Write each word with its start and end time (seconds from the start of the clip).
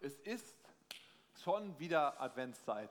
Es 0.00 0.14
ist 0.20 0.54
schon 1.42 1.76
wieder 1.80 2.20
Adventszeit. 2.20 2.90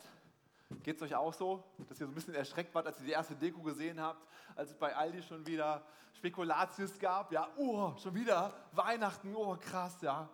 Geht 0.83 0.97
es 0.97 1.01
euch 1.01 1.15
auch 1.15 1.33
so, 1.33 1.63
dass 1.87 1.97
ihr 2.01 2.05
so 2.05 2.11
ein 2.11 2.15
bisschen 2.15 2.35
erschreckt 2.35 2.75
wart, 2.75 2.87
als 2.87 2.99
ihr 2.99 3.05
die 3.05 3.11
erste 3.13 3.35
Deko 3.35 3.61
gesehen 3.61 4.01
habt, 4.01 4.27
als 4.53 4.71
es 4.71 4.77
bei 4.77 4.93
Aldi 4.93 5.23
schon 5.23 5.47
wieder 5.47 5.85
Spekulatius 6.11 6.99
gab? 6.99 7.31
Ja, 7.31 7.47
oh, 7.55 7.95
schon 7.95 8.13
wieder 8.13 8.53
Weihnachten, 8.73 9.33
oh 9.33 9.55
krass, 9.55 10.01
ja. 10.01 10.27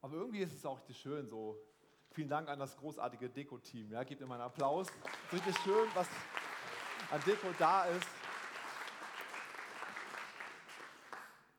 Aber 0.00 0.16
irgendwie 0.16 0.40
ist 0.40 0.52
es 0.52 0.66
auch 0.66 0.78
richtig 0.78 0.98
schön 0.98 1.28
so. 1.28 1.60
Vielen 2.10 2.28
Dank 2.28 2.48
an 2.48 2.58
das 2.58 2.76
großartige 2.76 3.30
Deko-Team. 3.30 3.92
Ja, 3.92 4.02
gebt 4.02 4.20
mal 4.22 4.34
einen 4.34 4.42
Applaus. 4.42 4.88
Es 4.88 5.32
ist 5.38 5.46
richtig 5.46 5.62
schön, 5.62 5.88
was 5.94 6.08
an 7.12 7.20
Deko 7.24 7.54
da 7.56 7.84
ist. 7.84 8.08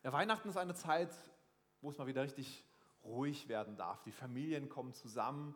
Ja, 0.04 0.12
Weihnachten 0.12 0.50
ist 0.50 0.58
eine 0.58 0.76
Zeit, 0.76 1.16
wo 1.80 1.90
es 1.90 1.98
mal 1.98 2.06
wieder 2.06 2.22
richtig 2.22 2.66
ruhig 3.06 3.48
werden 3.48 3.78
darf. 3.78 4.02
Die 4.04 4.12
Familien 4.12 4.70
kommen 4.70 4.94
zusammen 4.94 5.56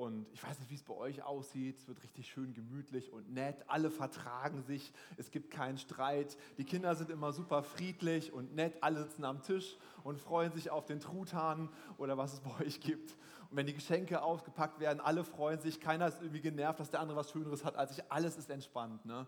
und 0.00 0.26
ich 0.32 0.42
weiß 0.42 0.58
nicht, 0.60 0.70
wie 0.70 0.76
es 0.76 0.82
bei 0.82 0.94
euch 0.94 1.22
aussieht. 1.22 1.76
Es 1.78 1.86
wird 1.86 2.02
richtig 2.02 2.26
schön 2.26 2.54
gemütlich 2.54 3.12
und 3.12 3.34
nett. 3.34 3.62
Alle 3.68 3.90
vertragen 3.90 4.62
sich. 4.62 4.94
Es 5.18 5.30
gibt 5.30 5.50
keinen 5.50 5.76
Streit. 5.76 6.38
Die 6.56 6.64
Kinder 6.64 6.94
sind 6.94 7.10
immer 7.10 7.34
super 7.34 7.62
friedlich 7.62 8.32
und 8.32 8.54
nett. 8.54 8.82
Alle 8.82 9.02
sitzen 9.02 9.24
am 9.24 9.42
Tisch 9.42 9.76
und 10.02 10.18
freuen 10.18 10.52
sich 10.52 10.70
auf 10.70 10.86
den 10.86 11.00
Truthahn 11.00 11.68
oder 11.98 12.16
was 12.16 12.32
es 12.32 12.40
bei 12.40 12.64
euch 12.64 12.80
gibt. 12.80 13.14
Und 13.50 13.58
wenn 13.58 13.66
die 13.66 13.74
Geschenke 13.74 14.22
ausgepackt 14.22 14.80
werden, 14.80 15.00
alle 15.00 15.22
freuen 15.22 15.60
sich. 15.60 15.80
Keiner 15.80 16.08
ist 16.08 16.22
irgendwie 16.22 16.40
genervt, 16.40 16.80
dass 16.80 16.88
der 16.88 17.00
andere 17.00 17.18
was 17.18 17.30
Schöneres 17.30 17.62
hat 17.62 17.76
als 17.76 17.90
ich. 17.92 18.10
Alles 18.10 18.38
ist 18.38 18.48
entspannt. 18.48 19.04
Ne? 19.04 19.26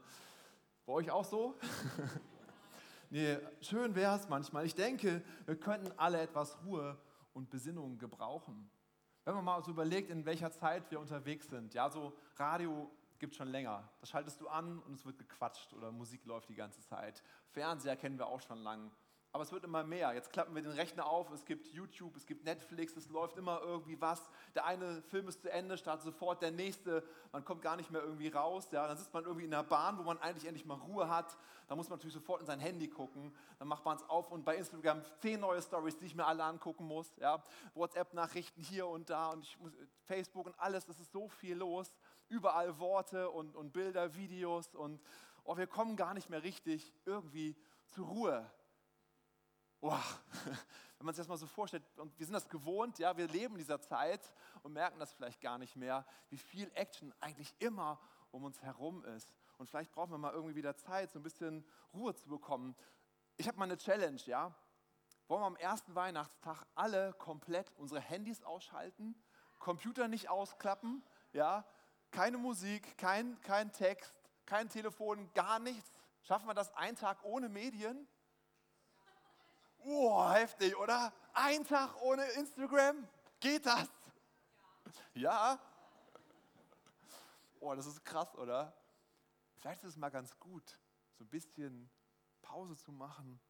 Bei 0.87 0.95
euch 0.95 1.11
auch 1.11 1.27
so? 1.27 1.59
nee, 3.11 3.37
schön 3.61 3.95
wäre 3.95 4.17
es 4.17 4.27
manchmal. 4.31 4.65
Ich 4.65 4.75
denke, 4.75 5.21
wir 5.45 5.57
könnten 5.57 5.93
alle 5.99 6.19
etwas 6.19 6.57
Ruhe 6.65 6.97
und 7.35 7.51
Besinnung 7.51 7.99
gebrauchen. 7.99 8.71
Wenn 9.25 9.35
man 9.35 9.45
mal 9.45 9.63
so 9.63 9.71
überlegt, 9.71 10.11
in 10.11 10.25
welcher 10.25 10.51
Zeit 10.51 10.91
wir 10.91 10.99
unterwegs 10.99 11.49
sind, 11.49 11.75
ja, 11.75 11.89
so 11.91 12.13
Radio 12.37 12.91
gibt 13.19 13.35
es 13.35 13.37
schon 13.37 13.49
länger. 13.49 13.89
Das 14.01 14.11
schaltest 14.11 14.41
du 14.41 14.49
an 14.49 14.81
und 14.81 14.95
es 14.95 15.07
wird 15.07 15.17
gequatscht 15.17 15.73
oder 15.75 15.93
Musik 15.93 16.25
läuft 16.25 16.49
die 16.49 16.57
ganze 16.57 16.81
Zeit. 16.83 17.23
Fernseher 17.51 17.97
kennen 17.97 18.19
wir 18.19 18.27
auch 18.27 18.41
schon 18.41 18.59
lang. 18.59 18.91
Aber 19.35 19.45
es 19.45 19.51
wird 19.51 19.65
immer 19.65 19.83
mehr. 19.83 20.13
Jetzt 20.13 20.31
klappen 20.31 20.55
wir 20.55 20.61
den 20.61 20.73
Rechner 20.73 21.07
auf, 21.07 21.31
es 21.33 21.47
gibt 21.47 21.67
YouTube, 21.69 22.15
es 22.17 22.27
gibt 22.27 22.45
Netflix, 22.45 22.95
es 22.97 23.09
läuft 23.09 23.39
immer 23.39 23.63
irgendwie 23.63 23.99
was. 23.99 24.29
Der 24.55 24.67
eine 24.67 25.01
Film 25.01 25.27
ist 25.27 25.41
zu 25.41 25.51
Ende, 25.51 25.79
startet 25.79 26.05
sofort 26.05 26.43
der 26.43 26.51
nächste. 26.51 27.03
Man 27.33 27.43
kommt 27.43 27.63
gar 27.63 27.77
nicht 27.77 27.91
mehr 27.91 28.03
irgendwie 28.03 28.29
raus. 28.29 28.69
Ja. 28.73 28.87
Dann 28.87 28.99
sitzt 28.99 29.15
man 29.15 29.25
irgendwie 29.25 29.47
in 29.47 29.51
der 29.51 29.63
Bahn, 29.63 29.97
wo 29.97 30.03
man 30.03 30.19
eigentlich 30.19 30.45
endlich 30.45 30.67
mal 30.67 30.75
Ruhe 30.75 31.09
hat. 31.09 31.39
Da 31.67 31.75
muss 31.75 31.89
man 31.89 31.97
natürlich 31.97 32.13
sofort 32.13 32.43
in 32.43 32.47
sein 32.47 32.61
Handy 32.61 32.89
gucken. 32.89 33.35
Dann 33.59 33.69
macht 33.69 33.87
man 33.87 33.97
es 33.97 34.07
auf 34.07 34.31
und 34.31 34.45
bei 34.45 34.55
Instagram 34.55 35.03
zehn 35.23 35.41
neue 35.41 35.63
Stories, 35.63 35.97
die 35.97 36.05
ich 36.05 36.15
mir 36.15 36.27
alle 36.27 36.45
angucken 36.45 36.85
muss. 36.85 37.17
Ja. 37.17 37.43
WhatsApp-Nachrichten 37.73 38.63
hier 38.63 38.87
und 38.87 39.09
da 39.09 39.31
und 39.31 39.59
muss, 39.61 39.73
Facebook 40.05 40.45
und 40.45 40.61
alles. 40.61 40.87
Es 40.89 41.01
ist 41.01 41.11
so 41.11 41.31
viel 41.31 41.57
los. 41.57 41.91
Überall 42.29 42.79
Worte 42.79 43.31
und, 43.31 43.57
und 43.57 43.73
Bilder, 43.73 44.15
Videos 44.15 44.75
und 44.75 45.01
oh, 45.45 45.57
wir 45.57 45.67
kommen 45.67 45.97
gar 45.97 46.13
nicht 46.13 46.29
mehr 46.29 46.43
richtig 46.43 46.93
irgendwie 47.07 47.57
zur 47.89 48.09
Ruhe 48.09 48.51
oh, 49.83 49.93
wenn 50.99 51.07
man 51.07 51.15
sich 51.15 51.23
das 51.23 51.29
mal 51.29 51.37
so 51.37 51.47
vorstellt, 51.47 51.85
und 51.99 52.19
wir 52.19 52.25
sind 52.25 52.33
das 52.33 52.49
gewohnt, 52.49 52.99
ja, 52.99 53.17
wir 53.17 53.29
leben 53.29 53.55
in 53.55 53.59
dieser 53.59 53.81
Zeit 53.81 54.33
und 54.63 54.73
merken 54.73 54.99
das 54.99 55.13
vielleicht 55.13 55.41
gar 55.41 55.59
nicht 55.59 55.77
mehr, 55.77 56.07
wie 56.31 56.39
viel 56.39 56.71
Action 56.75 57.13
eigentlich 57.21 57.55
immer 57.59 58.01
um 58.31 58.45
uns 58.45 58.63
herum 58.63 59.05
ist. 59.05 59.35
Und 59.59 59.69
vielleicht 59.69 59.93
brauchen 59.93 60.11
wir 60.11 60.19
mal 60.19 60.33
irgendwie 60.33 60.55
wieder 60.55 60.77
Zeit, 60.77 61.11
so 61.13 61.19
ein 61.19 61.23
bisschen 61.23 61.65
Ruhe 61.93 62.15
zu 62.15 62.29
bekommen. 62.29 62.75
Ich 63.37 63.49
habe 63.49 63.59
mal 63.59 63.65
eine 63.65 63.77
Challenge, 63.77 64.21
ja. 64.27 64.55
Wollen 65.29 65.43
wir 65.43 65.47
am 65.47 65.57
ersten 65.57 65.95
Weihnachtstag 65.95 66.65
alle 66.75 67.13
komplett 67.15 67.71
unsere 67.77 68.01
Handys 68.01 68.43
ausschalten, 68.43 69.15
Computer 69.59 70.09
nicht 70.09 70.29
ausklappen, 70.29 71.05
ja, 71.33 71.65
keine 72.11 72.39
Musik, 72.39 72.97
kein, 72.99 73.41
kein 73.41 73.73
Text, 73.73 74.13
kein 74.47 74.69
Telefon, 74.69 75.33
gar 75.35 75.59
nichts. 75.59 75.91
Schaffen 76.23 76.47
wir 76.47 76.55
das 76.55 76.75
einen 76.75 76.97
Tag 76.97 77.19
ohne 77.25 77.49
Medien? 77.49 78.09
Oh, 79.85 80.31
heftig, 80.31 80.77
oder? 80.79 81.13
Ein 81.33 81.65
Tag 81.67 82.01
ohne 82.03 82.25
Instagram? 82.33 83.09
Geht 83.41 83.67
das? 83.67 83.89
Ja. 85.15 85.59
Oh, 87.61 87.75
das 87.75 87.87
ist 87.87 88.05
krass, 88.05 88.35
oder? 88.37 88.73
Vielleicht 89.61 89.83
ist 89.83 89.91
es 89.91 89.97
mal 89.97 90.11
ganz 90.11 90.39
gut, 90.39 90.79
so 91.17 91.25
ein 91.25 91.29
bisschen 91.29 91.91
Pause 92.43 92.77
zu 92.77 92.93
machen. 92.93 93.41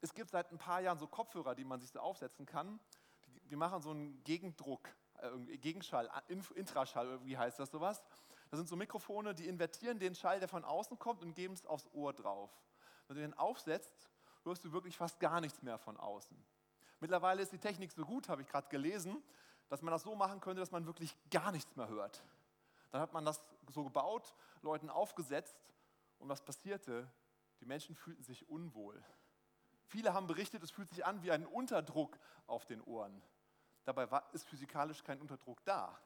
Es 0.00 0.14
gibt 0.14 0.30
seit 0.30 0.50
ein 0.52 0.58
paar 0.58 0.80
Jahren 0.80 0.98
so 0.98 1.06
Kopfhörer, 1.06 1.54
die 1.54 1.64
man 1.64 1.80
sich 1.80 1.90
so 1.90 2.00
aufsetzen 2.00 2.46
kann. 2.46 2.78
Die, 3.26 3.40
die 3.48 3.56
machen 3.56 3.82
so 3.82 3.90
einen 3.90 4.22
Gegendruck, 4.24 4.88
äh, 5.20 5.58
Gegenschall, 5.58 6.10
Intraschall, 6.28 7.24
wie 7.24 7.36
heißt 7.36 7.58
das 7.58 7.70
sowas? 7.70 8.02
Das 8.50 8.58
sind 8.58 8.68
so 8.68 8.76
Mikrofone, 8.76 9.34
die 9.34 9.46
invertieren 9.46 9.98
den 9.98 10.14
Schall, 10.14 10.38
der 10.40 10.48
von 10.48 10.64
außen 10.64 10.98
kommt 10.98 11.22
und 11.22 11.34
geben 11.34 11.54
es 11.54 11.66
aufs 11.66 11.88
Ohr 11.92 12.12
drauf. 12.12 12.50
Wenn 13.06 13.16
du 13.16 13.22
den 13.22 13.34
aufsetzt, 13.34 14.08
hörst 14.44 14.64
du 14.64 14.72
wirklich 14.72 14.96
fast 14.96 15.20
gar 15.20 15.40
nichts 15.40 15.62
mehr 15.62 15.78
von 15.78 15.96
außen. 15.96 16.36
Mittlerweile 17.00 17.42
ist 17.42 17.52
die 17.52 17.58
Technik 17.58 17.92
so 17.92 18.04
gut, 18.04 18.28
habe 18.28 18.42
ich 18.42 18.48
gerade 18.48 18.68
gelesen, 18.68 19.22
dass 19.68 19.82
man 19.82 19.92
das 19.92 20.02
so 20.02 20.14
machen 20.14 20.40
könnte, 20.40 20.60
dass 20.60 20.72
man 20.72 20.86
wirklich 20.86 21.16
gar 21.30 21.52
nichts 21.52 21.76
mehr 21.76 21.88
hört. 21.88 22.24
Dann 22.90 23.00
hat 23.00 23.12
man 23.12 23.24
das 23.24 23.40
so 23.68 23.84
gebaut, 23.84 24.34
Leuten 24.62 24.90
aufgesetzt 24.90 25.56
und 26.18 26.28
was 26.28 26.42
passierte? 26.42 27.10
Die 27.60 27.66
Menschen 27.66 27.94
fühlten 27.94 28.22
sich 28.22 28.48
unwohl. 28.48 29.02
Viele 29.86 30.12
haben 30.14 30.26
berichtet, 30.26 30.62
es 30.62 30.70
fühlt 30.70 30.88
sich 30.88 31.04
an 31.04 31.22
wie 31.22 31.30
ein 31.30 31.46
Unterdruck 31.46 32.18
auf 32.46 32.66
den 32.66 32.80
Ohren. 32.82 33.22
Dabei 33.84 34.06
ist 34.32 34.46
physikalisch 34.46 35.02
kein 35.02 35.20
Unterdruck 35.20 35.64
da. 35.64 35.98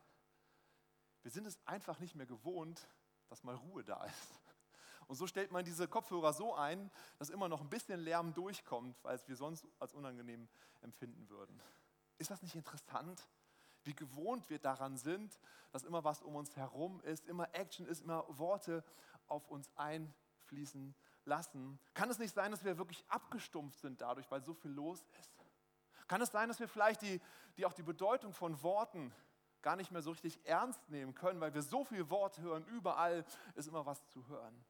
Wir 1.23 1.31
sind 1.31 1.47
es 1.47 1.59
einfach 1.67 1.99
nicht 1.99 2.15
mehr 2.15 2.27
gewohnt, 2.27 2.89
dass 3.29 3.43
mal 3.43 3.55
Ruhe 3.55 3.85
da 3.85 4.05
ist. 4.05 4.42
Und 5.13 5.17
so 5.17 5.27
stellt 5.27 5.53
man 5.53 5.63
diese 5.63 5.87
Kopfhörer 5.87 6.33
so 6.33 6.55
ein, 6.55 6.91
dass 7.19 7.29
immer 7.29 7.47
noch 7.47 7.61
ein 7.61 7.69
bisschen 7.69 8.01
Lärm 8.01 8.33
durchkommt, 8.33 8.97
weil 9.05 9.15
es 9.15 9.29
wir 9.29 9.37
sonst 9.37 9.67
als 9.79 9.93
unangenehm 9.93 10.49
empfinden 10.81 11.29
würden. 11.29 11.61
Ist 12.17 12.31
das 12.31 12.41
nicht 12.41 12.55
interessant? 12.55 13.29
Wie 13.85 13.95
gewohnt 13.95 14.49
wir 14.49 14.59
daran 14.59 14.97
sind, 14.97 15.39
dass 15.71 15.83
immer 15.83 16.03
was 16.03 16.23
um 16.23 16.35
uns 16.35 16.57
herum 16.57 17.03
ist, 17.03 17.27
immer 17.27 17.55
Action 17.55 17.85
ist, 17.85 18.01
immer 18.01 18.25
Worte 18.39 18.83
auf 19.27 19.49
uns 19.49 19.71
einfließen 19.77 20.95
lassen. 21.27 21.79
Kann 21.93 22.09
es 22.09 22.19
nicht 22.19 22.33
sein, 22.33 22.51
dass 22.51 22.65
wir 22.65 22.79
wirklich 22.79 23.05
abgestumpft 23.09 23.81
sind 23.81 24.01
dadurch, 24.01 24.31
weil 24.31 24.43
so 24.43 24.55
viel 24.55 24.71
los 24.71 25.05
ist? 25.21 25.31
Kann 26.09 26.23
es 26.23 26.31
sein, 26.31 26.49
dass 26.49 26.59
wir 26.59 26.69
vielleicht 26.69 27.03
die, 27.03 27.21
die 27.59 27.67
auch 27.67 27.75
die 27.75 27.83
Bedeutung 27.83 28.33
von 28.33 28.63
Worten 28.63 29.13
gar 29.61 29.77
nicht 29.77 29.91
mehr 29.91 30.01
so 30.01 30.13
richtig 30.13 30.41
ernst 30.47 30.89
nehmen 30.89 31.15
können, 31.15 31.39
weil 31.39 31.53
wir 31.53 31.61
so 31.61 31.85
viel 31.85 32.09
Wort 32.09 32.39
hören, 32.39 32.65
überall 32.65 33.27
ist 33.57 33.69
immer 33.69 33.85
was 33.85 34.03
zu 34.07 34.27
hören? 34.27 34.65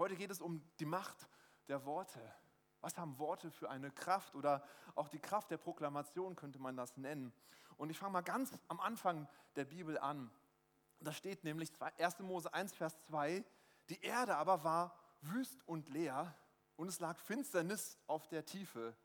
Heute 0.00 0.16
geht 0.16 0.30
es 0.30 0.40
um 0.40 0.62
die 0.78 0.86
Macht 0.86 1.28
der 1.68 1.84
Worte. 1.84 2.18
Was 2.80 2.96
haben 2.96 3.18
Worte 3.18 3.50
für 3.50 3.68
eine 3.68 3.90
Kraft 3.90 4.34
oder 4.34 4.66
auch 4.94 5.08
die 5.08 5.18
Kraft 5.18 5.50
der 5.50 5.58
Proklamation 5.58 6.36
könnte 6.36 6.58
man 6.58 6.74
das 6.74 6.96
nennen. 6.96 7.34
Und 7.76 7.90
ich 7.90 7.98
fange 7.98 8.14
mal 8.14 8.22
ganz 8.22 8.50
am 8.68 8.80
Anfang 8.80 9.28
der 9.56 9.66
Bibel 9.66 9.98
an. 9.98 10.30
Da 11.00 11.12
steht 11.12 11.44
nämlich 11.44 11.70
1. 11.98 12.20
Mose 12.20 12.50
1, 12.54 12.72
Vers 12.72 12.98
2, 13.08 13.44
die 13.90 14.00
Erde 14.00 14.36
aber 14.36 14.64
war 14.64 14.98
wüst 15.20 15.62
und 15.68 15.90
leer 15.90 16.34
und 16.76 16.88
es 16.88 16.98
lag 16.98 17.18
Finsternis 17.18 17.98
auf 18.06 18.26
der 18.26 18.46
Tiefe 18.46 18.96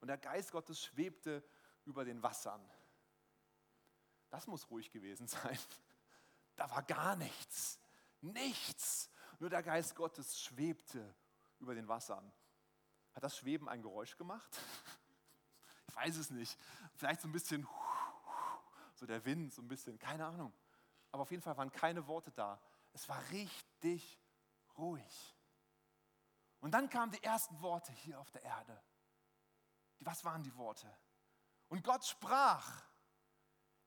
und 0.00 0.08
der 0.08 0.18
Geist 0.18 0.50
Gottes 0.50 0.82
schwebte 0.82 1.44
über 1.84 2.04
den 2.04 2.24
Wassern. 2.24 2.68
Das 4.30 4.48
muss 4.48 4.68
ruhig 4.68 4.90
gewesen 4.90 5.28
sein. 5.28 5.60
Da 6.56 6.68
war 6.72 6.82
gar 6.82 7.14
nichts. 7.14 7.78
Nichts. 8.20 9.10
Nur 9.40 9.48
der 9.48 9.62
Geist 9.62 9.96
Gottes 9.96 10.38
schwebte 10.38 11.14
über 11.58 11.74
den 11.74 11.88
Wassern. 11.88 12.30
Hat 13.14 13.24
das 13.24 13.38
Schweben 13.38 13.68
ein 13.68 13.82
Geräusch 13.82 14.16
gemacht? 14.16 14.58
Ich 15.88 15.96
weiß 15.96 16.16
es 16.18 16.30
nicht. 16.30 16.56
Vielleicht 16.94 17.20
so 17.20 17.26
ein 17.26 17.32
bisschen, 17.32 17.66
so 18.94 19.06
der 19.06 19.24
Wind, 19.24 19.52
so 19.52 19.60
ein 19.60 19.66
bisschen, 19.66 19.98
keine 19.98 20.24
Ahnung. 20.24 20.54
Aber 21.10 21.22
auf 21.22 21.30
jeden 21.32 21.42
Fall 21.42 21.56
waren 21.56 21.72
keine 21.72 22.06
Worte 22.06 22.30
da. 22.30 22.62
Es 22.92 23.08
war 23.08 23.20
richtig 23.30 24.16
ruhig. 24.78 25.36
Und 26.60 26.70
dann 26.70 26.88
kamen 26.88 27.10
die 27.10 27.22
ersten 27.24 27.60
Worte 27.60 27.90
hier 27.92 28.20
auf 28.20 28.30
der 28.30 28.42
Erde. 28.44 28.80
Was 29.98 30.24
waren 30.24 30.44
die 30.44 30.54
Worte? 30.56 30.88
Und 31.68 31.82
Gott 31.82 32.06
sprach, 32.06 32.84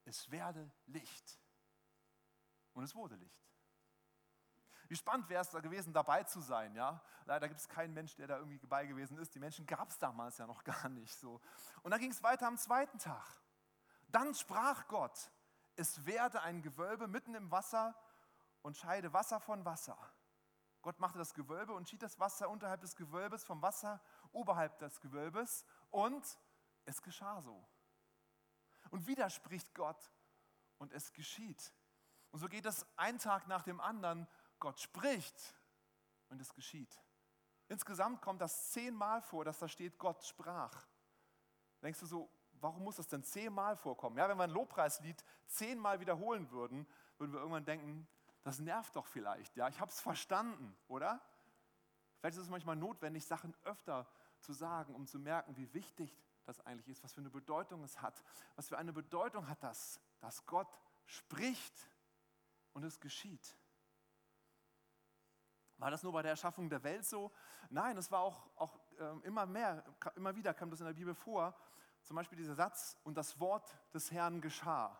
es 0.03 0.29
werde 0.29 0.69
Licht. 0.87 1.39
Und 2.73 2.83
es 2.83 2.93
wurde 2.93 3.15
Licht. 3.15 3.52
Wie 4.93 4.97
spannend 4.97 5.27
wäre 5.27 5.41
es 5.41 5.49
da 5.49 5.59
gewesen, 5.59 5.91
dabei 5.91 6.21
zu 6.21 6.39
sein. 6.39 6.75
Ja? 6.75 7.01
Leider 7.25 7.47
gibt 7.47 7.59
es 7.59 7.67
keinen 7.67 7.95
Mensch, 7.95 8.15
der 8.15 8.27
da 8.27 8.37
irgendwie 8.37 8.59
dabei 8.59 8.85
gewesen 8.85 9.17
ist. 9.17 9.33
Die 9.33 9.39
Menschen 9.39 9.65
gab 9.65 9.89
es 9.89 9.97
damals 9.97 10.37
ja 10.37 10.45
noch 10.45 10.63
gar 10.63 10.87
nicht 10.87 11.15
so. 11.15 11.41
Und 11.81 11.89
dann 11.89 11.99
ging 11.99 12.11
es 12.11 12.21
weiter 12.21 12.45
am 12.45 12.59
zweiten 12.59 12.99
Tag. 12.99 13.25
Dann 14.09 14.35
sprach 14.35 14.87
Gott, 14.87 15.31
es 15.75 16.05
werde 16.05 16.43
ein 16.43 16.61
Gewölbe 16.61 17.07
mitten 17.07 17.33
im 17.33 17.49
Wasser 17.49 17.95
und 18.61 18.77
scheide 18.77 19.11
Wasser 19.13 19.39
von 19.39 19.65
Wasser. 19.65 19.97
Gott 20.83 20.99
machte 20.99 21.17
das 21.17 21.33
Gewölbe 21.33 21.73
und 21.73 21.89
schied 21.89 22.03
das 22.03 22.19
Wasser 22.19 22.47
unterhalb 22.51 22.81
des 22.81 22.95
Gewölbes 22.95 23.43
vom 23.43 23.63
Wasser 23.63 23.99
oberhalb 24.31 24.77
des 24.77 25.01
Gewölbes 25.01 25.65
und 25.89 26.37
es 26.85 27.01
geschah 27.01 27.41
so. 27.41 27.67
Und 28.91 29.07
wieder 29.07 29.31
spricht 29.31 29.73
Gott 29.73 30.11
und 30.77 30.93
es 30.93 31.13
geschieht. 31.13 31.73
Und 32.29 32.39
so 32.39 32.47
geht 32.47 32.65
es 32.65 32.85
ein 32.95 33.19
Tag 33.19 33.47
nach 33.47 33.63
dem 33.63 33.79
anderen. 33.79 34.27
Gott 34.63 34.79
spricht 34.79 35.53
und 36.29 36.39
es 36.39 36.53
geschieht. 36.53 36.97
Insgesamt 37.67 38.21
kommt 38.21 38.39
das 38.39 38.71
zehnmal 38.71 39.21
vor, 39.21 39.43
dass 39.43 39.59
da 39.59 39.67
steht, 39.67 39.97
Gott 39.97 40.23
sprach. 40.23 40.87
Denkst 41.81 41.99
du 41.99 42.05
so, 42.05 42.29
warum 42.61 42.85
muss 42.85 42.95
das 42.95 43.09
denn 43.09 43.25
zehnmal 43.25 43.75
vorkommen? 43.75 44.17
Ja, 44.17 44.29
wenn 44.29 44.37
wir 44.37 44.45
ein 44.45 44.51
Lobpreislied 44.51 45.21
zehnmal 45.47 45.99
wiederholen 45.99 46.49
würden, 46.49 46.87
würden 47.17 47.33
wir 47.33 47.39
irgendwann 47.39 47.65
denken, 47.65 48.07
das 48.43 48.59
nervt 48.59 48.95
doch 48.95 49.05
vielleicht. 49.05 49.53
Ja, 49.57 49.67
ich 49.67 49.81
habe 49.81 49.91
es 49.91 49.99
verstanden, 49.99 50.73
oder? 50.87 51.19
Vielleicht 52.19 52.37
ist 52.37 52.43
es 52.43 52.49
manchmal 52.49 52.77
notwendig, 52.77 53.25
Sachen 53.25 53.53
öfter 53.65 54.07
zu 54.39 54.53
sagen, 54.53 54.95
um 54.95 55.07
zu 55.07 55.19
merken, 55.19 55.57
wie 55.57 55.73
wichtig 55.73 56.17
das 56.45 56.61
eigentlich 56.61 56.87
ist, 56.87 57.03
was 57.03 57.11
für 57.11 57.19
eine 57.19 57.29
Bedeutung 57.29 57.83
es 57.83 58.01
hat. 58.01 58.23
Was 58.55 58.69
für 58.69 58.77
eine 58.77 58.93
Bedeutung 58.93 59.49
hat 59.49 59.61
das, 59.61 59.99
dass 60.21 60.45
Gott 60.45 60.79
spricht 61.05 61.89
und 62.71 62.85
es 62.85 63.01
geschieht. 63.01 63.57
War 65.83 65.91
das 65.91 66.01
nur 66.01 66.13
bei 66.13 66.21
der 66.21 66.31
Erschaffung 66.31 66.69
der 66.69 66.81
Welt 66.81 67.03
so? 67.03 67.29
Nein, 67.69 67.97
es 67.97 68.09
war 68.09 68.21
auch, 68.21 68.47
auch 68.55 68.79
äh, 68.97 69.27
immer 69.27 69.45
mehr, 69.45 69.83
immer 70.15 70.33
wieder 70.33 70.53
kam 70.53 70.69
das 70.69 70.79
in 70.79 70.85
der 70.85 70.93
Bibel 70.93 71.13
vor. 71.13 71.53
Zum 72.03 72.15
Beispiel 72.15 72.37
dieser 72.37 72.55
Satz, 72.55 72.97
und 73.03 73.17
das 73.17 73.37
Wort 73.37 73.69
des 73.93 74.09
Herrn 74.09 74.39
geschah. 74.39 74.97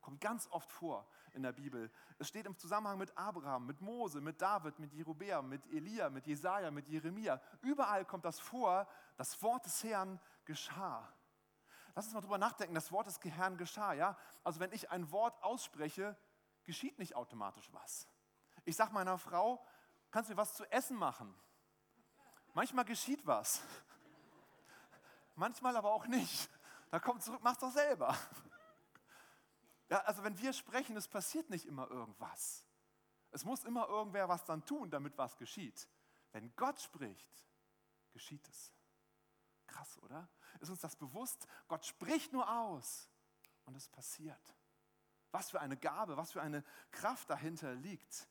Kommt 0.00 0.22
ganz 0.22 0.48
oft 0.50 0.72
vor 0.72 1.06
in 1.34 1.42
der 1.42 1.52
Bibel. 1.52 1.90
Es 2.18 2.28
steht 2.28 2.46
im 2.46 2.56
Zusammenhang 2.56 2.96
mit 2.96 3.14
Abraham, 3.14 3.66
mit 3.66 3.82
Mose, 3.82 4.22
mit 4.22 4.40
David, 4.40 4.78
mit 4.78 4.94
Jerobeam, 4.94 5.50
mit 5.50 5.66
Elia, 5.66 6.08
mit 6.08 6.26
Jesaja, 6.26 6.70
mit 6.70 6.88
Jeremia. 6.88 7.38
Überall 7.60 8.06
kommt 8.06 8.24
das 8.24 8.40
vor, 8.40 8.88
das 9.18 9.42
Wort 9.42 9.66
des 9.66 9.84
Herrn 9.84 10.18
geschah. 10.46 11.06
Lass 11.94 12.06
uns 12.06 12.14
mal 12.14 12.22
drüber 12.22 12.38
nachdenken, 12.38 12.74
das 12.74 12.90
Wort 12.90 13.06
des 13.06 13.22
Herrn 13.22 13.58
geschah. 13.58 13.92
Ja? 13.92 14.16
Also 14.44 14.60
wenn 14.60 14.72
ich 14.72 14.90
ein 14.90 15.12
Wort 15.12 15.42
ausspreche, 15.42 16.16
geschieht 16.64 16.98
nicht 16.98 17.16
automatisch 17.16 17.70
was. 17.74 18.08
Ich 18.64 18.76
sage 18.76 18.94
meiner 18.94 19.18
Frau, 19.18 19.62
kannst 20.12 20.30
du 20.30 20.34
mir 20.34 20.40
was 20.40 20.54
zu 20.54 20.70
essen 20.70 20.96
machen? 20.96 21.34
Manchmal 22.54 22.84
geschieht 22.84 23.26
was. 23.26 23.62
Manchmal 25.34 25.76
aber 25.76 25.92
auch 25.92 26.06
nicht. 26.06 26.48
Da 26.90 27.00
kommt 27.00 27.22
zurück, 27.22 27.40
mach's 27.42 27.58
doch 27.58 27.72
selber. 27.72 28.16
Ja, 29.88 30.00
also 30.02 30.22
wenn 30.22 30.38
wir 30.38 30.52
sprechen, 30.52 30.96
es 30.96 31.08
passiert 31.08 31.50
nicht 31.50 31.66
immer 31.66 31.90
irgendwas. 31.90 32.64
Es 33.30 33.44
muss 33.44 33.64
immer 33.64 33.88
irgendwer 33.88 34.28
was 34.28 34.44
dann 34.44 34.64
tun, 34.64 34.90
damit 34.90 35.16
was 35.18 35.36
geschieht. 35.36 35.88
Wenn 36.32 36.54
Gott 36.56 36.80
spricht, 36.80 37.46
geschieht 38.12 38.46
es. 38.48 38.72
Krass, 39.66 39.98
oder? 40.02 40.28
Ist 40.60 40.70
uns 40.70 40.80
das 40.80 40.96
bewusst? 40.96 41.46
Gott 41.66 41.84
spricht 41.84 42.32
nur 42.32 42.50
aus 42.50 43.08
und 43.64 43.74
es 43.74 43.88
passiert. 43.88 44.54
Was 45.30 45.50
für 45.50 45.60
eine 45.60 45.78
Gabe, 45.78 46.16
was 46.16 46.32
für 46.32 46.42
eine 46.42 46.62
Kraft 46.90 47.30
dahinter 47.30 47.74
liegt. 47.74 48.28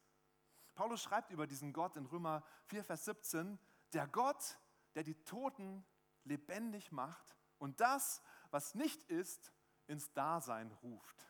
Paulus 0.74 1.02
schreibt 1.02 1.32
über 1.32 1.48
diesen 1.48 1.74
Gott 1.74 1.96
in 1.96 2.06
Römer 2.06 2.44
4, 2.66 2.84
Vers 2.84 3.06
17, 3.06 3.60
der 3.94 4.08
Gott, 4.08 4.58
der 4.96 5.04
die 5.04 5.22
Toten 5.24 5.86
lebendig 6.24 6.92
macht 6.92 7.36
und 7.58 7.80
das, 7.80 8.22
was 8.50 8.76
nicht 8.76 9.04
ist, 9.04 9.54
ins 9.88 10.12
Dasein 10.14 10.72
ruft. 10.84 11.28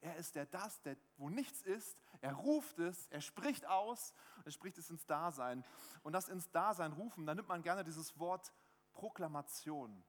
Er 0.00 0.16
ist 0.16 0.34
der 0.34 0.46
das, 0.46 0.80
der 0.82 0.96
wo 1.16 1.28
nichts 1.28 1.62
ist. 1.62 1.98
Er 2.20 2.34
ruft 2.34 2.78
es, 2.78 3.08
er 3.08 3.20
spricht 3.20 3.66
aus, 3.66 4.12
er 4.44 4.50
spricht 4.50 4.78
es 4.78 4.90
ins 4.90 5.06
Dasein. 5.06 5.64
Und 6.02 6.12
das 6.12 6.28
ins 6.28 6.50
Dasein 6.50 6.92
rufen, 6.92 7.26
da 7.26 7.34
nimmt 7.34 7.48
man 7.48 7.62
gerne 7.62 7.82
dieses 7.82 8.18
Wort 8.18 8.52
Proklamation. 8.92 10.04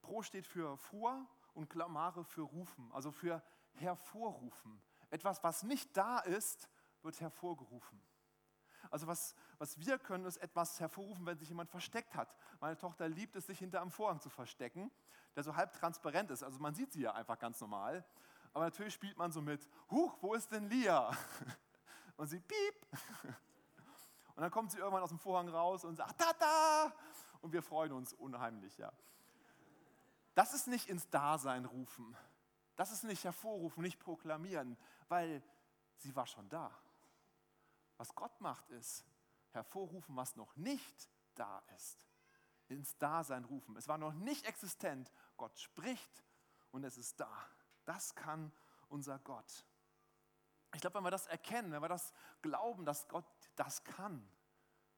Pro 0.00 0.22
steht 0.22 0.46
für 0.46 0.76
vor 0.78 1.28
und 1.54 1.68
Klamare 1.68 2.24
für 2.24 2.42
rufen, 2.42 2.90
also 2.92 3.10
für 3.12 3.42
hervorrufen. 3.74 4.82
Etwas, 5.10 5.42
was 5.42 5.62
nicht 5.62 5.96
da 5.96 6.20
ist, 6.20 6.68
wird 7.04 7.20
hervorgerufen. 7.20 8.00
Also 8.90 9.06
was, 9.06 9.34
was 9.58 9.78
wir 9.78 9.98
können, 9.98 10.24
ist 10.24 10.36
etwas 10.38 10.80
hervorrufen, 10.80 11.24
wenn 11.24 11.38
sich 11.38 11.48
jemand 11.48 11.70
versteckt 11.70 12.14
hat. 12.14 12.34
Meine 12.60 12.76
Tochter 12.76 13.08
liebt 13.08 13.36
es, 13.36 13.46
sich 13.46 13.58
hinter 13.58 13.80
einem 13.80 13.90
Vorhang 13.90 14.20
zu 14.20 14.28
verstecken, 14.28 14.90
der 15.36 15.44
so 15.44 15.56
halb 15.56 15.72
transparent 15.72 16.30
ist. 16.30 16.42
Also 16.42 16.58
man 16.58 16.74
sieht 16.74 16.92
sie 16.92 17.02
ja 17.02 17.12
einfach 17.12 17.38
ganz 17.38 17.60
normal. 17.60 18.04
Aber 18.52 18.64
natürlich 18.64 18.92
spielt 18.92 19.16
man 19.16 19.32
so 19.32 19.40
mit, 19.40 19.66
huch, 19.90 20.16
wo 20.20 20.34
ist 20.34 20.50
denn 20.52 20.68
Lia? 20.68 21.10
Und 22.16 22.26
sie 22.26 22.40
piep. 22.40 22.86
Und 24.34 24.42
dann 24.42 24.50
kommt 24.50 24.72
sie 24.72 24.78
irgendwann 24.78 25.02
aus 25.02 25.10
dem 25.10 25.18
Vorhang 25.18 25.48
raus 25.48 25.84
und 25.84 25.96
sagt, 25.96 26.18
Tata! 26.18 26.92
Und 27.42 27.52
wir 27.52 27.62
freuen 27.62 27.92
uns 27.92 28.14
unheimlich, 28.14 28.78
ja. 28.78 28.90
Das 30.34 30.54
ist 30.54 30.68
nicht 30.68 30.88
ins 30.88 31.08
Dasein 31.10 31.66
rufen. 31.66 32.16
Das 32.76 32.90
ist 32.90 33.04
nicht 33.04 33.24
hervorrufen, 33.24 33.82
nicht 33.82 34.00
proklamieren, 34.00 34.78
weil 35.08 35.42
sie 35.98 36.16
war 36.16 36.26
schon 36.26 36.48
da. 36.48 36.70
Was 38.02 38.16
Gott 38.16 38.40
macht, 38.40 38.68
ist 38.70 39.04
hervorrufen, 39.52 40.16
was 40.16 40.34
noch 40.34 40.56
nicht 40.56 41.08
da 41.36 41.62
ist. 41.76 42.04
Ins 42.66 42.98
Dasein 42.98 43.44
rufen. 43.44 43.76
Es 43.76 43.86
war 43.86 43.96
noch 43.96 44.12
nicht 44.12 44.44
existent. 44.44 45.12
Gott 45.36 45.56
spricht 45.56 46.24
und 46.72 46.82
es 46.82 46.98
ist 46.98 47.20
da. 47.20 47.32
Das 47.84 48.16
kann 48.16 48.50
unser 48.88 49.20
Gott. 49.20 49.64
Ich 50.74 50.80
glaube, 50.80 50.96
wenn 50.96 51.04
wir 51.04 51.12
das 51.12 51.28
erkennen, 51.28 51.70
wenn 51.70 51.80
wir 51.80 51.88
das 51.88 52.12
glauben, 52.40 52.84
dass 52.84 53.06
Gott 53.06 53.24
das 53.54 53.84
kann, 53.84 54.28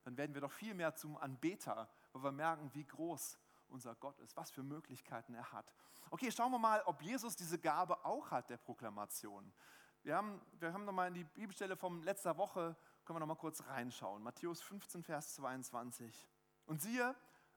dann 0.05 0.17
werden 0.17 0.33
wir 0.33 0.41
doch 0.41 0.53
viel 0.53 0.73
mehr 0.73 0.95
zum 0.95 1.19
Anbeter, 1.19 1.91
weil 2.15 2.23
wir 2.23 2.33
merken, 2.33 2.71
wie 2.73 2.87
groß 2.87 3.39
unser 3.69 3.97
Gott 3.97 4.19
ist, 4.21 4.35
was 4.35 4.51
für 4.51 4.63
Möglichkeiten 4.63 5.35
er 5.35 5.53
hat. 5.53 5.75
Okay, 6.09 6.33
schauen 6.33 6.53
wir 6.53 6.59
mal, 6.59 6.81
ob 6.87 7.03
Jesus 7.03 7.37
diese 7.37 7.59
Gabe 7.59 8.03
auch 8.03 8.31
hat, 8.31 8.49
der 8.49 8.57
Proklamation. 8.57 9.53
Wir 10.05 10.17
haben, 10.17 10.41
wir 10.59 10.73
haben 10.73 10.87
nochmal 10.87 11.09
in 11.09 11.15
die 11.15 11.25
Bibelstelle 11.25 11.77
von 11.77 12.03
letzter 12.03 12.37
Woche, 12.39 12.75
können 13.05 13.17
wir 13.17 13.21
nochmal 13.21 13.37
kurz 13.37 13.63
reinschauen. 13.67 14.23
Matthäus 14.23 14.63
15, 14.63 15.03
Vers 15.03 15.35
22. 15.35 16.29
Und 16.67 16.81
siehe, 16.81 17.15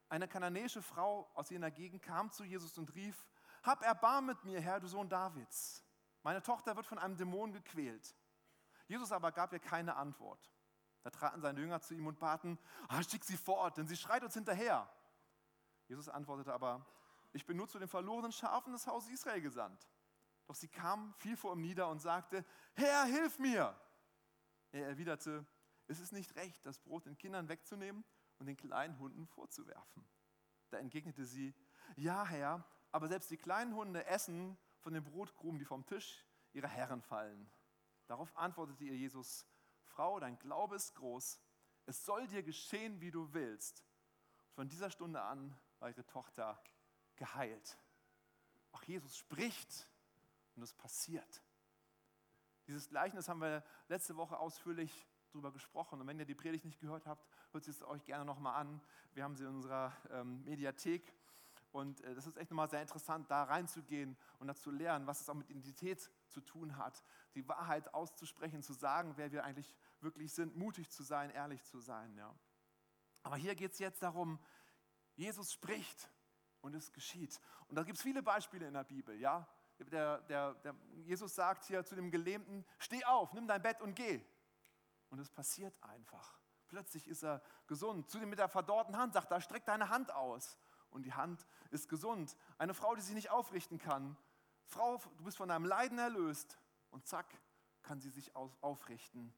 eine 0.09 0.27
kananäische 0.27 0.81
Frau 0.81 1.29
aus 1.33 1.49
jener 1.49 1.71
Gegend 1.71 2.01
kam 2.01 2.31
zu 2.31 2.43
Jesus 2.43 2.77
und 2.77 2.93
rief, 2.95 3.27
Hab 3.63 3.81
Erbarm 3.83 4.25
mit 4.25 4.43
mir, 4.43 4.61
Herr, 4.61 4.79
du 4.79 4.87
Sohn 4.87 5.09
Davids. 5.09 5.83
Meine 6.23 6.41
Tochter 6.41 6.75
wird 6.75 6.85
von 6.85 6.97
einem 6.97 7.15
Dämon 7.15 7.53
gequält. 7.53 8.15
Jesus 8.87 9.11
aber 9.11 9.31
gab 9.31 9.53
ihr 9.53 9.59
keine 9.59 9.95
Antwort. 9.95 10.51
Da 11.03 11.09
traten 11.09 11.41
seine 11.41 11.59
Jünger 11.59 11.79
zu 11.81 11.93
ihm 11.93 12.07
und 12.07 12.19
baten, 12.19 12.57
ah, 12.89 13.01
schick 13.01 13.23
sie 13.23 13.37
fort, 13.37 13.77
denn 13.77 13.87
sie 13.87 13.95
schreit 13.95 14.23
uns 14.23 14.33
hinterher. 14.33 14.89
Jesus 15.87 16.09
antwortete 16.09 16.53
aber, 16.53 16.85
ich 17.31 17.45
bin 17.45 17.55
nur 17.55 17.67
zu 17.67 17.79
den 17.79 17.87
verlorenen 17.87 18.31
Schafen 18.31 18.73
des 18.73 18.87
Hauses 18.87 19.09
Israel 19.09 19.41
gesandt. 19.41 19.87
Doch 20.47 20.55
sie 20.55 20.67
kam, 20.67 21.13
fiel 21.15 21.37
vor 21.37 21.53
ihm 21.53 21.61
nieder 21.61 21.89
und 21.89 21.99
sagte, 21.99 22.43
Herr, 22.73 23.05
hilf 23.05 23.39
mir. 23.39 23.79
Er 24.71 24.87
erwiderte, 24.87 25.45
es 25.87 25.99
ist 25.99 26.11
nicht 26.11 26.35
recht, 26.35 26.65
das 26.65 26.79
Brot 26.79 27.05
den 27.05 27.17
Kindern 27.17 27.47
wegzunehmen 27.49 28.03
und 28.39 28.45
den 28.45 28.57
kleinen 28.57 28.99
Hunden 28.99 29.25
vorzuwerfen. 29.27 30.07
Da 30.69 30.77
entgegnete 30.77 31.25
sie, 31.25 31.55
ja 31.95 32.25
Herr, 32.25 32.65
aber 32.91 33.07
selbst 33.07 33.31
die 33.31 33.37
kleinen 33.37 33.75
Hunde 33.75 34.05
essen 34.05 34.57
von 34.79 34.93
den 34.93 35.03
Brotkrumen, 35.03 35.59
die 35.59 35.65
vom 35.65 35.85
Tisch 35.85 36.25
ihrer 36.53 36.67
Herren 36.67 37.01
fallen. 37.01 37.49
Darauf 38.07 38.35
antwortete 38.37 38.83
ihr 38.83 38.95
Jesus, 38.95 39.45
Frau, 39.83 40.19
dein 40.19 40.37
Glaube 40.39 40.75
ist 40.75 40.95
groß, 40.95 41.39
es 41.85 42.05
soll 42.05 42.27
dir 42.27 42.43
geschehen, 42.43 42.99
wie 42.99 43.11
du 43.11 43.33
willst. 43.33 43.83
Von 44.53 44.67
dieser 44.67 44.91
Stunde 44.91 45.21
an 45.21 45.57
war 45.79 45.89
ihre 45.89 46.05
Tochter 46.05 46.61
geheilt. 47.15 47.77
Auch 48.71 48.83
Jesus 48.83 49.17
spricht 49.17 49.87
und 50.55 50.63
es 50.63 50.73
passiert. 50.73 51.41
Dieses 52.67 52.89
Gleichnis 52.89 53.29
haben 53.29 53.41
wir 53.41 53.63
letzte 53.87 54.17
Woche 54.17 54.37
ausführlich 54.37 55.07
darüber 55.31 55.51
gesprochen. 55.51 56.01
Und 56.01 56.07
wenn 56.07 56.19
ihr 56.19 56.25
die 56.25 56.35
Predigt 56.35 56.65
nicht 56.65 56.79
gehört 56.79 57.05
habt, 57.07 57.27
hört 57.51 57.67
es 57.67 57.81
euch 57.83 58.03
gerne 58.03 58.25
nochmal 58.25 58.55
an. 58.55 58.81
Wir 59.13 59.23
haben 59.23 59.35
sie 59.35 59.43
in 59.43 59.55
unserer 59.55 59.95
ähm, 60.11 60.43
Mediathek. 60.43 61.13
Und 61.71 62.01
äh, 62.01 62.15
das 62.15 62.27
ist 62.27 62.37
echt 62.37 62.51
nochmal 62.51 62.69
sehr 62.69 62.81
interessant, 62.81 63.29
da 63.29 63.43
reinzugehen 63.43 64.17
und 64.39 64.47
dazu 64.47 64.71
lernen, 64.71 65.07
was 65.07 65.21
es 65.21 65.29
auch 65.29 65.33
mit 65.33 65.49
Identität 65.49 66.09
zu 66.27 66.41
tun 66.41 66.77
hat. 66.77 67.03
Die 67.35 67.47
Wahrheit 67.47 67.93
auszusprechen, 67.93 68.63
zu 68.63 68.73
sagen, 68.73 69.13
wer 69.15 69.31
wir 69.31 69.43
eigentlich 69.43 69.73
wirklich 70.01 70.33
sind, 70.33 70.55
mutig 70.55 70.89
zu 70.89 71.03
sein, 71.03 71.29
ehrlich 71.29 71.63
zu 71.63 71.79
sein. 71.79 72.15
Ja. 72.17 72.33
Aber 73.23 73.37
hier 73.37 73.55
geht 73.55 73.73
es 73.73 73.79
jetzt 73.79 74.01
darum, 74.01 74.39
Jesus 75.15 75.53
spricht 75.53 76.09
und 76.61 76.73
es 76.75 76.91
geschieht. 76.93 77.39
Und 77.67 77.75
da 77.75 77.83
gibt 77.83 77.97
es 77.97 78.03
viele 78.03 78.23
Beispiele 78.23 78.67
in 78.67 78.73
der 78.73 78.83
Bibel. 78.83 79.19
Ja? 79.19 79.47
Der, 79.79 80.21
der, 80.21 80.53
der 80.55 80.75
Jesus 81.03 81.35
sagt 81.35 81.65
hier 81.65 81.85
zu 81.85 81.95
dem 81.95 82.09
Gelähmten, 82.09 82.65
steh 82.79 83.03
auf, 83.05 83.33
nimm 83.33 83.47
dein 83.47 83.61
Bett 83.61 83.81
und 83.81 83.95
geh. 83.95 84.21
Und 85.09 85.19
es 85.19 85.29
passiert 85.29 85.73
einfach. 85.83 86.39
Plötzlich 86.67 87.07
ist 87.07 87.23
er 87.23 87.41
gesund. 87.67 88.09
Zu 88.09 88.19
dem 88.19 88.29
mit 88.29 88.39
der 88.39 88.49
verdorrten 88.49 88.97
Hand 88.97 89.13
sagt 89.13 89.31
er, 89.31 89.39
streck 89.39 89.65
deine 89.65 89.89
Hand 89.89 90.11
aus. 90.11 90.57
Und 90.89 91.03
die 91.03 91.13
Hand 91.13 91.45
ist 91.69 91.87
gesund. 91.89 92.35
Eine 92.57 92.73
Frau, 92.73 92.95
die 92.95 93.01
sich 93.01 93.15
nicht 93.15 93.29
aufrichten 93.29 93.77
kann. 93.77 94.17
Frau, 94.65 94.97
du 95.17 95.23
bist 95.23 95.37
von 95.37 95.49
deinem 95.49 95.65
Leiden 95.65 95.97
erlöst. 95.97 96.59
Und 96.89 97.07
zack, 97.07 97.25
kann 97.83 98.01
sie 98.01 98.09
sich 98.09 98.35
aufrichten. 98.35 99.33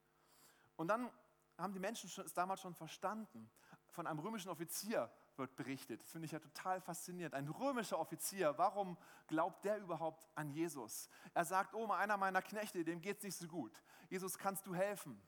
Und 0.76 0.88
dann 0.88 1.12
haben 1.58 1.74
die 1.74 1.80
Menschen 1.80 2.10
es 2.24 2.34
damals 2.34 2.62
schon 2.62 2.74
verstanden. 2.74 3.52
Von 3.90 4.08
einem 4.08 4.20
römischen 4.20 4.50
Offizier 4.50 5.12
wird 5.40 5.56
berichtet. 5.56 6.04
Das 6.04 6.12
finde 6.12 6.26
ich 6.26 6.32
ja 6.32 6.40
total 6.40 6.80
faszinierend. 6.82 7.34
Ein 7.34 7.48
römischer 7.48 7.98
Offizier, 7.98 8.56
warum 8.58 8.98
glaubt 9.28 9.66
der 9.66 9.78
überhaupt 9.80 10.28
an 10.36 10.52
Jesus? 10.52 11.10
Er 11.34 11.46
sagt, 11.46 11.74
oh, 11.74 11.92
einer 11.92 12.18
meiner 12.18 12.44
Knechte, 12.44 12.84
dem 12.84 13.02
geht 13.02 13.18
es 13.18 13.24
nicht 13.24 13.38
so 13.38 13.48
gut. 13.48 13.82
Jesus, 14.10 14.38
kannst 14.38 14.68
du 14.68 14.76
helfen? 14.76 15.20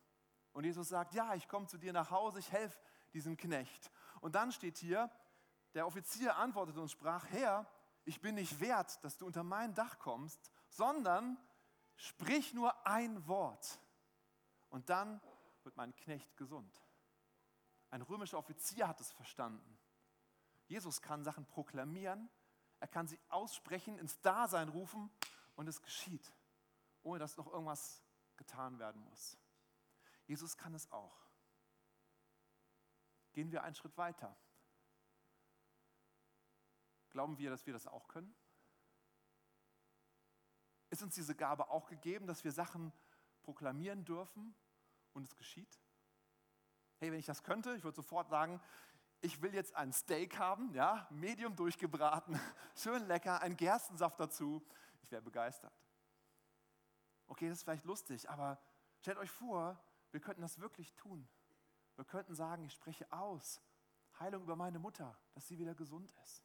Und 0.54 0.66
Jesus 0.66 0.90
sagt, 0.90 1.14
ja, 1.14 1.34
ich 1.34 1.48
komme 1.48 1.66
zu 1.66 1.78
dir 1.78 1.94
nach 1.94 2.12
Hause, 2.12 2.40
ich 2.40 2.52
helfe 2.52 2.80
diesem 3.14 3.38
Knecht. 3.38 3.90
Und 4.20 4.36
dann 4.36 4.52
steht 4.52 4.78
hier, 4.78 5.10
der 5.74 5.88
Offizier 5.88 6.36
antwortete 6.36 6.80
und 6.80 6.92
sprach, 6.92 7.26
Herr, 7.30 7.66
ich 8.04 8.22
bin 8.22 8.36
nicht 8.36 8.60
wert, 8.60 9.04
dass 9.04 9.18
du 9.18 9.26
unter 9.26 9.44
mein 9.44 9.74
Dach 9.74 9.98
kommst, 10.00 10.52
sondern 10.70 11.38
sprich 11.96 12.54
nur 12.54 12.86
ein 12.86 13.26
Wort 13.28 13.80
und 14.70 14.90
dann 14.90 15.22
wird 15.64 15.78
mein 15.78 15.96
Knecht 15.96 16.36
gesund. 16.36 16.82
Ein 17.90 18.02
römischer 18.02 18.38
Offizier 18.38 18.88
hat 18.88 19.00
es 19.00 19.12
verstanden. 19.12 19.78
Jesus 20.72 21.02
kann 21.02 21.22
Sachen 21.26 21.46
proklamieren, 21.46 22.30
er 22.80 22.88
kann 22.88 23.06
sie 23.06 23.20
aussprechen, 23.28 24.00
ins 24.00 24.22
Dasein 24.22 24.70
rufen 24.70 25.12
und 25.58 25.68
es 25.68 25.82
geschieht, 25.82 26.34
ohne 27.04 27.20
dass 27.20 27.36
noch 27.36 27.48
irgendwas 27.48 28.02
getan 28.38 28.80
werden 28.80 29.02
muss. 29.02 29.38
Jesus 30.28 30.56
kann 30.56 30.74
es 30.74 30.90
auch. 30.90 31.28
Gehen 33.34 33.52
wir 33.52 33.64
einen 33.64 33.76
Schritt 33.76 33.98
weiter. 33.98 34.34
Glauben 37.10 37.38
wir, 37.38 37.50
dass 37.50 37.66
wir 37.66 37.74
das 37.74 37.86
auch 37.86 38.08
können? 38.08 38.34
Ist 40.90 41.04
uns 41.04 41.16
diese 41.16 41.36
Gabe 41.36 41.70
auch 41.70 41.90
gegeben, 41.90 42.28
dass 42.28 42.46
wir 42.46 42.54
Sachen 42.54 42.94
proklamieren 43.44 44.06
dürfen 44.06 44.56
und 45.12 45.28
es 45.28 45.36
geschieht? 45.36 45.82
Hey, 47.00 47.12
wenn 47.12 47.20
ich 47.20 47.26
das 47.26 47.44
könnte, 47.44 47.76
ich 47.76 47.84
würde 47.84 47.96
sofort 47.98 48.30
sagen, 48.30 48.62
ich 49.22 49.42
will 49.42 49.54
jetzt 49.54 49.76
ein 49.76 49.94
Steak 49.94 50.38
haben, 50.38 50.74
ja, 50.74 51.08
medium 51.12 51.56
durchgebraten, 51.56 52.40
schön 52.76 53.06
lecker, 53.08 53.42
ein 53.42 53.56
Gerstensaft 53.56 54.20
dazu. 54.20 54.66
Ich 55.04 55.12
wäre 55.12 55.22
begeistert. 55.22 55.74
Okay, 57.28 57.48
das 57.48 57.60
ist 57.60 57.64
vielleicht 57.64 57.86
lustig, 57.86 58.30
aber 58.30 58.60
stellt 59.00 59.18
euch 59.18 59.32
vor, 59.32 59.82
wir 60.12 60.20
könnten 60.20 60.42
das 60.42 60.60
wirklich 60.60 60.94
tun. 60.96 61.28
Wir 61.96 62.06
könnten 62.06 62.36
sagen, 62.36 62.66
ich 62.66 62.74
spreche 62.74 63.12
aus 63.12 63.62
Heilung 64.20 64.44
über 64.44 64.56
meine 64.56 64.80
Mutter, 64.80 65.18
dass 65.34 65.48
sie 65.48 65.58
wieder 65.58 65.76
gesund 65.76 66.12
ist. 66.24 66.44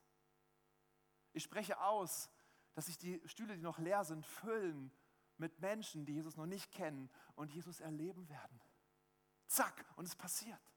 Ich 1.33 1.43
spreche 1.43 1.81
aus, 1.81 2.31
dass 2.75 2.87
sich 2.87 2.99
die 2.99 3.21
Stühle, 3.27 3.57
die 3.57 3.63
noch 3.63 3.79
leer 3.79 4.05
sind, 4.05 4.25
füllen 4.25 4.93
mit 5.39 5.61
Menschen, 5.61 6.05
die 6.05 6.15
Jesus 6.15 6.37
noch 6.37 6.47
nicht 6.47 6.71
kennen 6.71 7.11
und 7.35 7.53
Jesus 7.53 7.81
erleben 7.81 8.29
werden. 8.29 8.61
Zack, 9.47 9.85
und 9.97 10.07
es 10.07 10.15
passiert. 10.15 10.76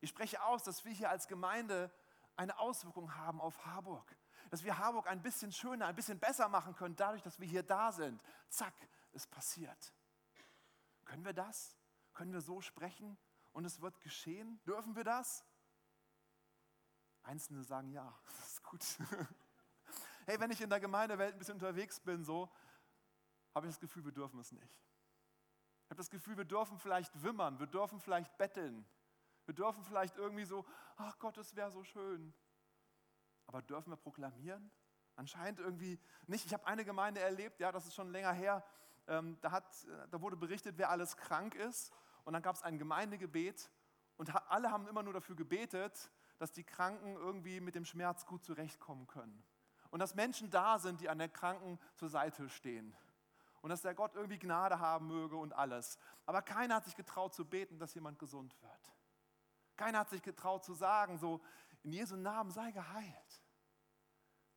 Ich 0.00 0.10
spreche 0.10 0.42
aus, 0.42 0.62
dass 0.62 0.84
wir 0.84 0.92
hier 0.92 1.10
als 1.10 1.26
Gemeinde 1.26 1.90
eine 2.36 2.58
Auswirkung 2.58 3.14
haben 3.16 3.40
auf 3.40 3.66
Harburg. 3.66 4.16
Dass 4.50 4.64
wir 4.64 4.78
Harburg 4.78 5.08
ein 5.08 5.22
bisschen 5.22 5.52
schöner, 5.52 5.86
ein 5.86 5.96
bisschen 5.96 6.18
besser 6.18 6.48
machen 6.48 6.74
können, 6.74 6.96
dadurch, 6.96 7.22
dass 7.22 7.38
wir 7.38 7.46
hier 7.46 7.62
da 7.62 7.92
sind. 7.92 8.22
Zack, 8.48 8.74
es 9.12 9.26
passiert. 9.26 9.92
Können 11.04 11.24
wir 11.24 11.32
das? 11.32 11.76
Können 12.14 12.32
wir 12.32 12.40
so 12.40 12.60
sprechen 12.60 13.18
und 13.52 13.64
es 13.64 13.80
wird 13.80 14.00
geschehen? 14.00 14.60
Dürfen 14.64 14.94
wir 14.94 15.04
das? 15.04 15.44
Einzelne 17.22 17.62
sagen 17.64 17.90
ja, 17.90 18.16
das 18.38 18.48
ist 18.48 18.62
gut. 18.62 18.84
hey, 20.26 20.38
wenn 20.40 20.50
ich 20.50 20.60
in 20.60 20.70
der 20.70 20.80
Gemeindewelt 20.80 21.34
ein 21.34 21.38
bisschen 21.38 21.54
unterwegs 21.54 22.00
bin, 22.00 22.24
so, 22.24 22.50
habe 23.54 23.66
ich 23.66 23.72
das 23.72 23.80
Gefühl, 23.80 24.04
wir 24.04 24.12
dürfen 24.12 24.38
es 24.40 24.52
nicht. 24.52 24.80
Ich 25.84 25.90
habe 25.90 25.96
das 25.96 26.10
Gefühl, 26.10 26.36
wir 26.36 26.44
dürfen 26.44 26.78
vielleicht 26.78 27.22
wimmern, 27.22 27.58
wir 27.58 27.66
dürfen 27.66 27.98
vielleicht 27.98 28.36
betteln, 28.38 28.86
wir 29.48 29.54
dürfen 29.54 29.82
vielleicht 29.82 30.18
irgendwie 30.18 30.44
so, 30.44 30.66
ach 30.98 31.18
Gott, 31.18 31.38
es 31.38 31.56
wäre 31.56 31.70
so 31.70 31.82
schön. 31.82 32.34
Aber 33.46 33.62
dürfen 33.62 33.90
wir 33.90 33.96
proklamieren? 33.96 34.70
Anscheinend 35.16 35.58
irgendwie 35.58 35.98
nicht. 36.26 36.44
Ich 36.44 36.52
habe 36.52 36.66
eine 36.66 36.84
Gemeinde 36.84 37.20
erlebt, 37.20 37.58
ja, 37.58 37.72
das 37.72 37.86
ist 37.86 37.94
schon 37.94 38.10
länger 38.10 38.32
her, 38.32 38.62
ähm, 39.06 39.38
da, 39.40 39.50
hat, 39.50 39.64
da 40.10 40.20
wurde 40.20 40.36
berichtet, 40.36 40.76
wer 40.76 40.90
alles 40.90 41.16
krank 41.16 41.54
ist. 41.54 41.92
Und 42.24 42.34
dann 42.34 42.42
gab 42.42 42.56
es 42.56 42.62
ein 42.62 42.78
Gemeindegebet 42.78 43.70
und 44.18 44.34
alle 44.50 44.70
haben 44.70 44.86
immer 44.86 45.02
nur 45.02 45.14
dafür 45.14 45.34
gebetet, 45.34 46.10
dass 46.36 46.52
die 46.52 46.64
Kranken 46.64 47.16
irgendwie 47.16 47.60
mit 47.60 47.74
dem 47.74 47.86
Schmerz 47.86 48.26
gut 48.26 48.44
zurechtkommen 48.44 49.06
können 49.06 49.42
und 49.90 50.00
dass 50.00 50.14
Menschen 50.14 50.50
da 50.50 50.78
sind, 50.78 51.00
die 51.00 51.08
an 51.08 51.18
der 51.18 51.30
Kranken 51.30 51.78
zur 51.94 52.10
Seite 52.10 52.50
stehen. 52.50 52.94
Und 53.62 53.70
dass 53.70 53.80
der 53.80 53.94
Gott 53.94 54.14
irgendwie 54.14 54.38
Gnade 54.38 54.78
haben 54.78 55.08
möge 55.08 55.36
und 55.36 55.54
alles. 55.54 55.98
Aber 56.26 56.42
keiner 56.42 56.76
hat 56.76 56.84
sich 56.84 56.94
getraut 56.94 57.34
zu 57.34 57.44
beten, 57.44 57.78
dass 57.78 57.94
jemand 57.94 58.18
gesund 58.18 58.54
wird. 58.62 58.97
Keiner 59.78 60.00
hat 60.00 60.10
sich 60.10 60.22
getraut 60.22 60.64
zu 60.64 60.74
sagen, 60.74 61.16
so 61.18 61.40
in 61.84 61.92
Jesu 61.92 62.16
Namen 62.16 62.50
sei 62.50 62.72
geheilt. 62.72 63.42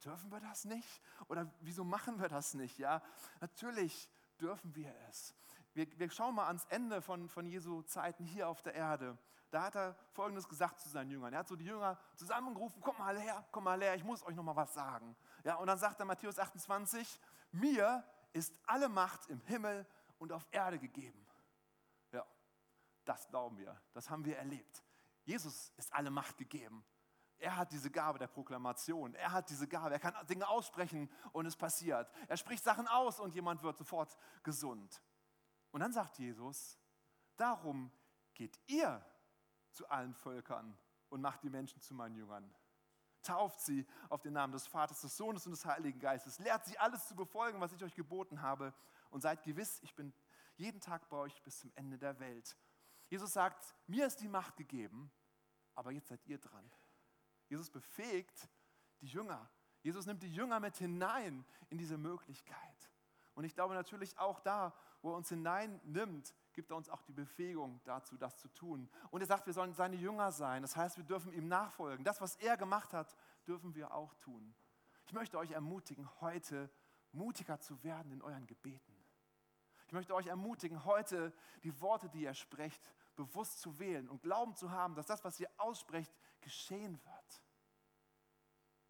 Dürfen 0.04 0.32
wir 0.32 0.40
das 0.42 0.66
nicht? 0.66 1.01
Oder 1.28 1.50
wieso 1.62 1.84
machen 1.84 2.20
wir 2.20 2.28
das 2.28 2.56
nicht? 2.56 2.80
Ja, 2.80 3.01
natürlich 3.40 4.10
dürfen 4.40 4.75
wir 4.75 4.94
es. 5.08 5.36
Wir, 5.74 5.88
wir 6.00 6.10
schauen 6.10 6.36
mal 6.36 6.48
ans 6.48 6.66
Ende 6.66 7.04
von, 7.04 7.30
von 7.30 7.46
Jesu 7.46 7.84
Zeiten 7.84 8.25
hier 8.25 8.50
auf 8.50 8.63
der 8.63 8.74
Erde. 8.74 9.16
Da 9.51 9.63
hat 9.63 9.75
er 9.75 9.96
Folgendes 10.13 10.50
gesagt 10.50 10.80
zu 10.80 10.90
seinen 10.90 11.12
Jüngern. 11.12 11.34
Er 11.34 11.40
hat 11.40 11.48
so 11.48 11.56
die 11.56 11.66
Jünger 11.66 12.00
zusammengerufen, 12.16 12.82
komm 12.82 12.98
mal 12.98 13.18
her, 13.20 13.46
komm 13.51 13.66
mal 13.66 13.80
her, 13.80 13.94
ich 13.96 14.04
muss 14.04 14.24
euch 14.24 14.36
noch 14.36 14.44
mal 14.44 14.56
was 14.56 14.74
sagen. 14.74 15.16
Ja, 15.44 15.56
und 15.56 15.68
dann 15.68 15.78
sagt 15.78 16.00
er 16.00 16.06
Matthäus 16.06 16.40
28, 16.40 17.20
mir 17.51 18.04
ist 18.34 18.56
alle 18.66 18.90
Macht 18.90 19.30
im 19.30 19.40
Himmel 19.42 19.86
und 20.18 20.32
auf 20.32 20.48
Erde 20.51 20.80
gegeben. 20.80 21.28
Ja, 22.12 22.25
das 23.06 23.28
glauben 23.28 23.58
wir, 23.58 23.80
das 23.94 24.10
haben 24.10 24.25
wir 24.25 24.38
erlebt. 24.38 24.84
Jesus 25.24 25.72
ist 25.78 25.94
alle 25.94 26.10
Macht 26.10 26.38
gegeben. 26.38 26.84
Er 27.38 27.58
hat 27.58 27.72
diese 27.72 27.90
Gabe 27.90 28.20
der 28.20 28.28
Proklamation. 28.28 29.16
Er 29.16 29.32
hat 29.32 29.50
diese 29.50 29.68
Gabe. 29.68 29.94
Er 29.94 30.00
kann 30.00 30.16
Dinge 30.28 30.48
aussprechen 30.48 31.10
und 31.32 31.48
es 31.48 31.56
passiert. 31.56 32.12
Er 32.28 32.38
spricht 32.38 32.63
Sachen 32.63 32.88
aus 32.88 33.20
und 33.20 33.34
jemand 33.34 33.63
wird 33.63 33.78
sofort 33.78 34.16
gesund. 34.44 35.01
Und 35.72 35.80
dann 35.80 35.92
sagt 35.92 36.20
Jesus, 36.20 36.78
darum 37.38 37.92
geht 38.36 38.60
ihr 38.68 39.04
zu 39.72 39.90
allen 39.90 40.13
Völkern 40.13 40.78
und 41.10 41.22
macht 41.22 41.42
die 41.44 41.50
Menschen 41.50 41.82
zu 41.82 41.96
meinen 41.96 42.16
Jüngern. 42.16 42.54
Tauft 43.24 43.60
sie 43.62 43.88
auf 44.10 44.22
den 44.22 44.34
Namen 44.34 44.54
des 44.54 44.68
Vaters, 44.68 45.01
des 45.01 45.18
Sohnes 45.18 45.46
und 45.46 45.51
des 45.51 45.66
Heiligen 45.66 46.00
Geistes. 46.00 46.40
Lehrt 46.40 46.66
sie 46.66 46.78
alles 46.78 47.08
zu 47.08 47.16
befolgen, 47.16 47.60
was 47.60 47.74
ich 47.74 47.84
euch 47.84 47.96
geboten 47.96 48.42
habe. 48.42 48.74
Und 49.10 49.22
seid 49.22 49.44
gewiss, 49.44 49.80
ich 49.82 49.96
bin 49.96 50.13
jeden 50.56 50.80
Tag 50.80 51.10
bei 51.10 51.18
euch 51.18 51.42
bis 51.44 51.60
zum 51.60 51.72
Ende 51.75 51.98
der 51.98 52.20
Welt. 52.20 52.56
Jesus 53.12 53.34
sagt, 53.34 53.75
mir 53.88 54.08
ist 54.08 54.22
die 54.22 54.30
Macht 54.30 54.56
gegeben, 54.56 55.12
aber 55.75 55.91
jetzt 55.91 56.08
seid 56.08 56.25
ihr 56.25 56.38
dran. 56.38 56.72
Jesus 57.50 57.70
befähigt 57.70 58.48
die 59.01 59.08
Jünger. 59.08 59.50
Jesus 59.82 60.06
nimmt 60.06 60.24
die 60.24 60.34
Jünger 60.34 60.62
mit 60.62 60.77
hinein 60.77 61.46
in 61.68 61.77
diese 61.77 61.98
Möglichkeit. 61.98 62.89
Und 63.34 63.44
ich 63.44 63.53
glaube 63.53 63.74
natürlich 63.74 64.18
auch 64.18 64.39
da, 64.39 64.74
wo 65.01 65.12
er 65.12 65.18
uns 65.18 65.27
hineinnimmt, 65.27 66.34
gibt 66.53 66.72
er 66.72 66.77
uns 66.77 66.88
auch 66.88 67.01
die 67.01 67.12
Befähigung 67.12 67.82
dazu, 67.84 68.15
das 68.15 68.38
zu 68.38 68.48
tun. 68.48 68.89
Und 69.10 69.20
er 69.20 69.27
sagt, 69.27 69.46
wir 69.46 69.53
sollen 69.53 69.74
seine 69.74 69.98
Jünger 69.98 70.32
sein. 70.32 70.62
Das 70.62 70.77
heißt, 70.77 70.96
wir 70.96 71.03
dürfen 71.03 71.34
ihm 71.34 71.50
nachfolgen. 71.50 72.06
Das, 72.06 72.22
was 72.22 72.38
er 72.38 72.56
gemacht 72.56 72.94
hat, 72.94 73.13
dürfen 73.46 73.75
wir 73.75 73.94
auch 73.94 74.13
tun. 74.15 74.56
Ich 75.06 75.12
möchte 75.12 75.38
euch 75.38 75.51
ermutigen, 75.51 76.10
heute 76.22 76.72
mutiger 77.12 77.60
zu 77.60 77.84
werden 77.84 78.13
in 78.13 78.22
euren 78.22 78.48
Gebeten. 78.48 78.96
Ich 79.88 79.94
möchte 79.94 80.15
euch 80.15 80.27
ermutigen, 80.27 80.86
heute 80.86 81.34
die 81.63 81.82
Worte, 81.82 82.08
die 82.08 82.22
ihr 82.22 82.34
sprecht, 82.34 82.94
bewusst 83.25 83.62
zu 83.62 83.78
wählen 83.78 84.10
und 84.10 84.24
Glauben 84.24 84.56
zu 84.56 84.72
haben, 84.72 84.96
dass 84.96 85.06
das, 85.06 85.24
was 85.24 85.40
ihr 85.40 85.50
aussprecht, 85.58 86.12
geschehen 86.42 87.00
wird. 87.06 87.44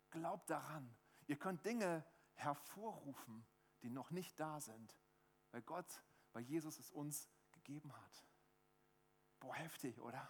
Glaubt 0.10 0.50
daran. 0.50 0.96
Ihr 1.28 1.38
könnt 1.38 1.66
Dinge 1.66 2.06
hervorrufen, 2.34 3.46
die 3.82 3.90
noch 3.90 4.12
nicht 4.12 4.40
da 4.40 4.60
sind, 4.60 4.98
weil 5.52 5.62
Gott, 5.62 6.04
weil 6.34 6.44
Jesus 6.44 6.80
es 6.80 6.92
uns 6.92 7.30
gegeben 7.52 7.94
hat. 7.94 8.26
Boah, 9.40 9.56
heftig, 9.56 10.00
oder? 10.00 10.30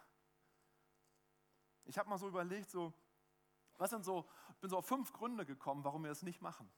Ich 1.85 1.97
habe 1.97 2.09
mal 2.09 2.17
so 2.17 2.27
überlegt, 2.27 2.71
so, 2.71 2.93
was 3.77 3.89
sind 3.91 4.03
so, 4.03 4.27
ich 4.53 4.59
bin 4.59 4.69
so 4.69 4.77
auf 4.77 4.87
fünf 4.87 5.13
Gründe 5.13 5.45
gekommen, 5.45 5.83
warum 5.83 6.03
wir 6.03 6.11
es 6.11 6.23
nicht 6.23 6.41
machen. 6.41 6.71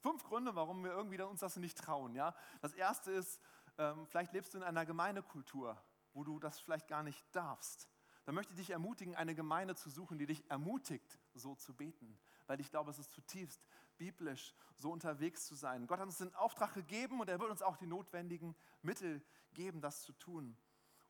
Fünf 0.00 0.24
Gründe, 0.24 0.54
warum 0.54 0.84
wir 0.84 0.92
irgendwie 0.92 1.20
uns 1.22 1.40
das 1.40 1.56
nicht 1.56 1.76
trauen. 1.78 2.14
Ja? 2.14 2.34
Das 2.60 2.72
erste 2.72 3.12
ist, 3.12 3.40
ähm, 3.78 4.06
vielleicht 4.06 4.32
lebst 4.32 4.54
du 4.54 4.58
in 4.58 4.64
einer 4.64 4.84
Gemeindekultur, 4.84 5.82
wo 6.12 6.24
du 6.24 6.38
das 6.38 6.58
vielleicht 6.58 6.88
gar 6.88 7.02
nicht 7.02 7.24
darfst. 7.32 7.88
Da 8.24 8.32
möchte 8.32 8.52
ich 8.52 8.60
dich 8.60 8.70
ermutigen, 8.70 9.16
eine 9.16 9.34
Gemeinde 9.34 9.74
zu 9.74 9.90
suchen, 9.90 10.18
die 10.18 10.26
dich 10.26 10.48
ermutigt, 10.48 11.18
so 11.34 11.54
zu 11.56 11.74
beten. 11.74 12.18
Weil 12.46 12.60
ich 12.60 12.70
glaube, 12.70 12.90
es 12.90 12.98
ist 12.98 13.10
zutiefst 13.10 13.60
biblisch, 13.98 14.54
so 14.76 14.90
unterwegs 14.90 15.46
zu 15.46 15.54
sein. 15.54 15.86
Gott 15.86 15.98
hat 15.98 16.06
uns 16.06 16.18
den 16.18 16.34
Auftrag 16.34 16.74
gegeben 16.74 17.20
und 17.20 17.28
er 17.28 17.40
wird 17.40 17.50
uns 17.50 17.62
auch 17.62 17.76
die 17.76 17.86
notwendigen 17.86 18.54
Mittel 18.80 19.24
geben, 19.54 19.80
das 19.80 20.02
zu 20.02 20.12
tun. 20.12 20.56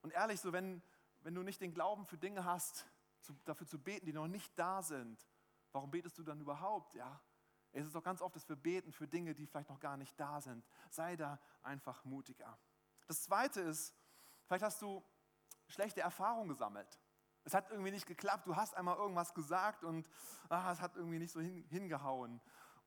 Und 0.00 0.12
ehrlich, 0.12 0.40
so 0.40 0.52
wenn, 0.52 0.82
wenn 1.20 1.34
du 1.34 1.42
nicht 1.42 1.60
den 1.60 1.74
Glauben 1.74 2.06
für 2.06 2.18
Dinge 2.18 2.44
hast, 2.44 2.86
zu, 3.20 3.34
dafür 3.44 3.66
zu 3.66 3.78
beten, 3.78 4.06
die 4.06 4.12
noch 4.12 4.26
nicht 4.26 4.58
da 4.58 4.82
sind, 4.82 5.26
warum 5.72 5.90
betest 5.90 6.18
du 6.18 6.22
dann 6.22 6.40
überhaupt? 6.40 6.94
Ja, 6.94 7.20
es 7.72 7.86
ist 7.86 7.94
doch 7.94 8.02
ganz 8.02 8.20
oft, 8.20 8.36
dass 8.36 8.48
wir 8.48 8.56
beten 8.56 8.92
für 8.92 9.06
Dinge, 9.06 9.34
die 9.34 9.46
vielleicht 9.46 9.70
noch 9.70 9.80
gar 9.80 9.96
nicht 9.96 10.18
da 10.18 10.40
sind. 10.40 10.66
Sei 10.90 11.16
da 11.16 11.38
einfach 11.62 12.04
mutiger. 12.04 12.58
Das 13.06 13.22
Zweite 13.22 13.60
ist, 13.60 13.94
vielleicht 14.52 14.64
hast 14.64 14.82
du 14.82 15.02
schlechte 15.66 16.02
Erfahrungen 16.02 16.50
gesammelt. 16.50 17.00
Es 17.42 17.54
hat 17.54 17.70
irgendwie 17.70 17.90
nicht 17.90 18.06
geklappt. 18.06 18.46
Du 18.46 18.54
hast 18.54 18.74
einmal 18.76 18.98
irgendwas 18.98 19.32
gesagt 19.32 19.82
und 19.82 20.10
ah, 20.50 20.70
es 20.70 20.82
hat 20.82 20.94
irgendwie 20.94 21.18
nicht 21.18 21.32
so 21.32 21.40
hin, 21.40 21.64
hingehauen. 21.70 22.38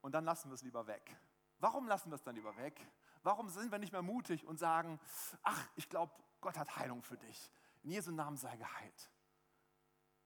Und 0.02 0.12
dann 0.12 0.26
lassen 0.26 0.52
wir 0.52 0.54
es 0.54 0.62
lieber 0.62 0.86
weg. 0.86 1.18
Warum 1.58 1.88
lassen 1.88 2.12
wir 2.12 2.16
es 2.18 2.24
dann 2.24 2.36
lieber 2.36 2.56
weg? 2.58 2.80
Warum 3.24 3.50
sind 3.50 3.72
wir 3.72 3.80
nicht 3.80 3.92
mehr 3.92 4.04
mutig 4.04 4.46
und 4.46 4.58
sagen, 4.58 5.00
ach, 5.42 5.68
ich 5.76 5.90
glaube, 5.90 6.14
Gott 6.40 6.56
hat 6.56 6.78
Heilung 6.78 7.02
für 7.02 7.18
dich. 7.18 7.52
In 7.82 7.90
Jesu 7.90 8.12
Namen 8.12 8.38
sei 8.38 8.56
geheilt. 8.58 9.10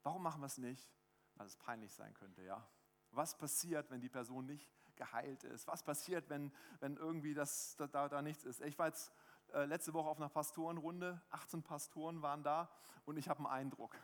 Warum 0.03 0.22
machen 0.22 0.41
wir 0.41 0.48
es 0.48 0.58
nicht? 0.58 0.91
Weil 1.36 1.48
es 1.48 1.55
peinlich 1.55 1.93
sein 1.93 2.13
könnte, 2.15 2.43
ja. 2.43 2.67
Was 3.12 3.38
passiert, 3.38 3.89
wenn 3.89 4.01
die 4.01 4.10
Person 4.10 4.46
nicht 4.46 4.69
geheilt 4.98 5.46
ist? 5.46 5.67
Was 5.67 5.84
passiert, 5.84 6.29
wenn, 6.29 6.51
wenn 6.81 6.98
irgendwie 6.98 7.34
das, 7.34 7.77
da, 7.77 7.88
da, 7.88 8.10
da 8.10 8.22
nichts 8.22 8.43
ist? 8.43 8.60
Ich 8.60 8.77
jetzt 8.77 9.13
äh, 9.53 9.65
letzte 9.65 9.94
Woche 9.94 10.10
auf 10.10 10.18
einer 10.18 10.29
Pastorenrunde, 10.29 11.22
18 11.32 11.63
Pastoren 11.63 12.22
waren 12.22 12.44
da 12.44 12.70
und 13.06 13.18
ich 13.18 13.29
habe 13.29 13.39
einen 13.39 13.48
Eindruck. 13.48 13.96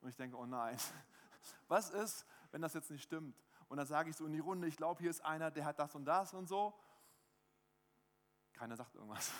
Und 0.00 0.08
ich 0.08 0.16
denke, 0.16 0.36
oh 0.36 0.46
nein, 0.46 0.76
was 1.68 1.90
ist, 1.90 2.26
wenn 2.50 2.62
das 2.62 2.74
jetzt 2.74 2.90
nicht 2.90 3.02
stimmt? 3.02 3.42
Und 3.68 3.78
dann 3.78 3.86
sage 3.86 4.10
ich 4.10 4.16
so 4.16 4.26
in 4.26 4.32
die 4.32 4.40
Runde, 4.40 4.68
ich 4.68 4.76
glaube, 4.76 5.00
hier 5.00 5.10
ist 5.10 5.24
einer, 5.24 5.50
der 5.50 5.64
hat 5.64 5.78
das 5.78 5.94
und 5.94 6.04
das 6.04 6.34
und 6.34 6.46
so. 6.46 6.78
Keiner 8.52 8.76
sagt 8.76 8.94
irgendwas. 8.94 9.32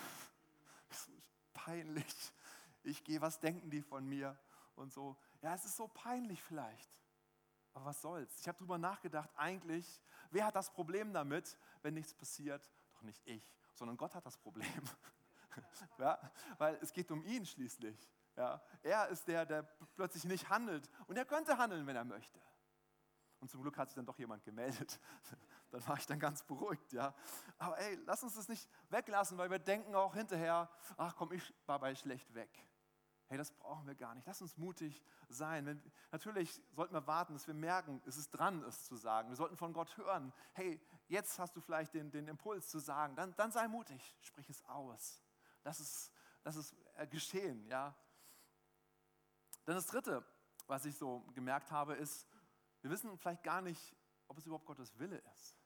peinlich. 1.53 2.33
Ich 2.83 3.05
gehe, 3.05 3.21
was 3.21 3.41
denken 3.41 3.71
die 3.71 3.83
von 3.83 4.07
mir? 4.07 4.39
Und 4.77 4.93
so. 4.93 5.17
Ja, 5.41 5.55
es 5.55 5.65
ist 5.65 5.77
so 5.77 5.89
peinlich 5.89 6.43
vielleicht. 6.43 6.91
Aber 7.75 7.87
was 7.87 8.01
soll's? 8.01 8.39
Ich 8.41 8.49
habe 8.49 8.59
darüber 8.59 8.79
nachgedacht, 8.79 9.31
eigentlich, 9.37 10.01
wer 10.31 10.47
hat 10.47 10.55
das 10.55 10.71
Problem 10.71 11.13
damit, 11.13 11.59
wenn 11.83 11.95
nichts 11.95 12.15
passiert? 12.15 12.71
Doch 12.93 13.03
nicht 13.03 13.21
ich, 13.27 13.53
sondern 13.75 13.97
Gott 13.97 14.15
hat 14.15 14.25
das 14.25 14.39
Problem. 14.39 14.69
ja, 15.99 16.19
weil 16.59 16.77
es 16.81 16.93
geht 16.93 17.11
um 17.11 17.23
ihn 17.25 17.45
schließlich. 17.47 18.11
Ja, 18.37 18.61
er 18.83 19.09
ist 19.09 19.29
der, 19.29 19.47
der 19.47 19.63
plötzlich 19.95 20.25
nicht 20.25 20.49
handelt. 20.49 20.91
Und 21.07 21.17
er 21.17 21.25
könnte 21.25 21.57
handeln, 21.57 21.87
wenn 21.87 21.97
er 21.97 22.05
möchte. 22.05 22.41
Und 23.41 23.51
zum 23.51 23.63
Glück 23.63 23.77
hat 23.77 23.89
sich 23.89 23.95
dann 23.95 24.07
doch 24.07 24.19
jemand 24.19 24.43
gemeldet. 24.45 24.99
Dann 25.71 25.87
war 25.89 25.99
ich 25.99 26.07
dann 26.07 26.21
ganz 26.21 26.45
beruhigt, 26.45 26.93
ja. 26.93 27.13
Aber 27.59 27.77
ey, 27.79 27.99
lass 28.07 28.23
uns 28.23 28.37
das 28.37 28.49
nicht 28.49 28.69
weglassen, 28.91 29.37
weil 29.39 29.51
wir 29.51 29.59
denken 29.59 29.97
auch 29.97 30.15
hinterher, 30.15 30.71
ach 30.97 31.17
komm, 31.17 31.33
ich 31.33 31.53
war 31.67 31.81
bei 31.81 31.97
schlecht 31.97 32.33
weg. 32.33 32.49
Hey, 33.27 33.39
das 33.39 33.51
brauchen 33.51 33.87
wir 33.87 33.97
gar 33.97 34.15
nicht. 34.15 34.27
Lass 34.27 34.41
uns 34.41 34.57
mutig 34.57 35.03
sein. 35.29 35.67
Wenn, 35.67 35.83
natürlich 36.13 36.63
sollten 36.77 36.95
wir 36.95 37.07
warten, 37.09 37.33
dass 37.33 37.49
wir 37.49 37.55
merken, 37.55 38.01
es 38.07 38.17
ist 38.17 38.31
dran, 38.31 38.63
es 38.63 38.85
zu 38.85 38.95
sagen. 38.95 39.31
Wir 39.31 39.37
sollten 39.37 39.57
von 39.57 39.73
Gott 39.73 39.97
hören. 39.97 40.33
Hey, 40.53 40.81
jetzt 41.09 41.39
hast 41.41 41.57
du 41.57 41.61
vielleicht 41.61 41.93
den, 41.95 42.13
den 42.13 42.29
Impuls 42.29 42.69
zu 42.69 42.79
sagen. 42.79 43.17
Dann, 43.17 43.35
dann 43.35 43.51
sei 43.51 43.67
mutig, 43.67 44.17
sprich 44.21 44.49
es 44.49 44.65
aus. 44.67 45.24
Lass 45.65 45.81
es, 45.81 46.13
lass 46.45 46.57
es 46.57 46.75
äh, 46.95 47.07
geschehen, 47.07 47.67
ja. 47.67 47.95
Dann 49.65 49.75
das 49.75 49.87
Dritte, 49.87 50.25
was 50.67 50.85
ich 50.85 50.97
so 50.97 51.21
gemerkt 51.35 51.71
habe, 51.71 51.95
ist, 51.95 52.29
wir 52.83 52.91
wissen 52.91 53.17
vielleicht 53.19 53.43
gar 53.43 53.63
nicht, 53.63 53.97
ob 54.29 54.39
es 54.39 54.47
überhaupt 54.47 54.67
Gottes 54.67 54.99
Wille 54.99 55.23
ist. 55.35 55.57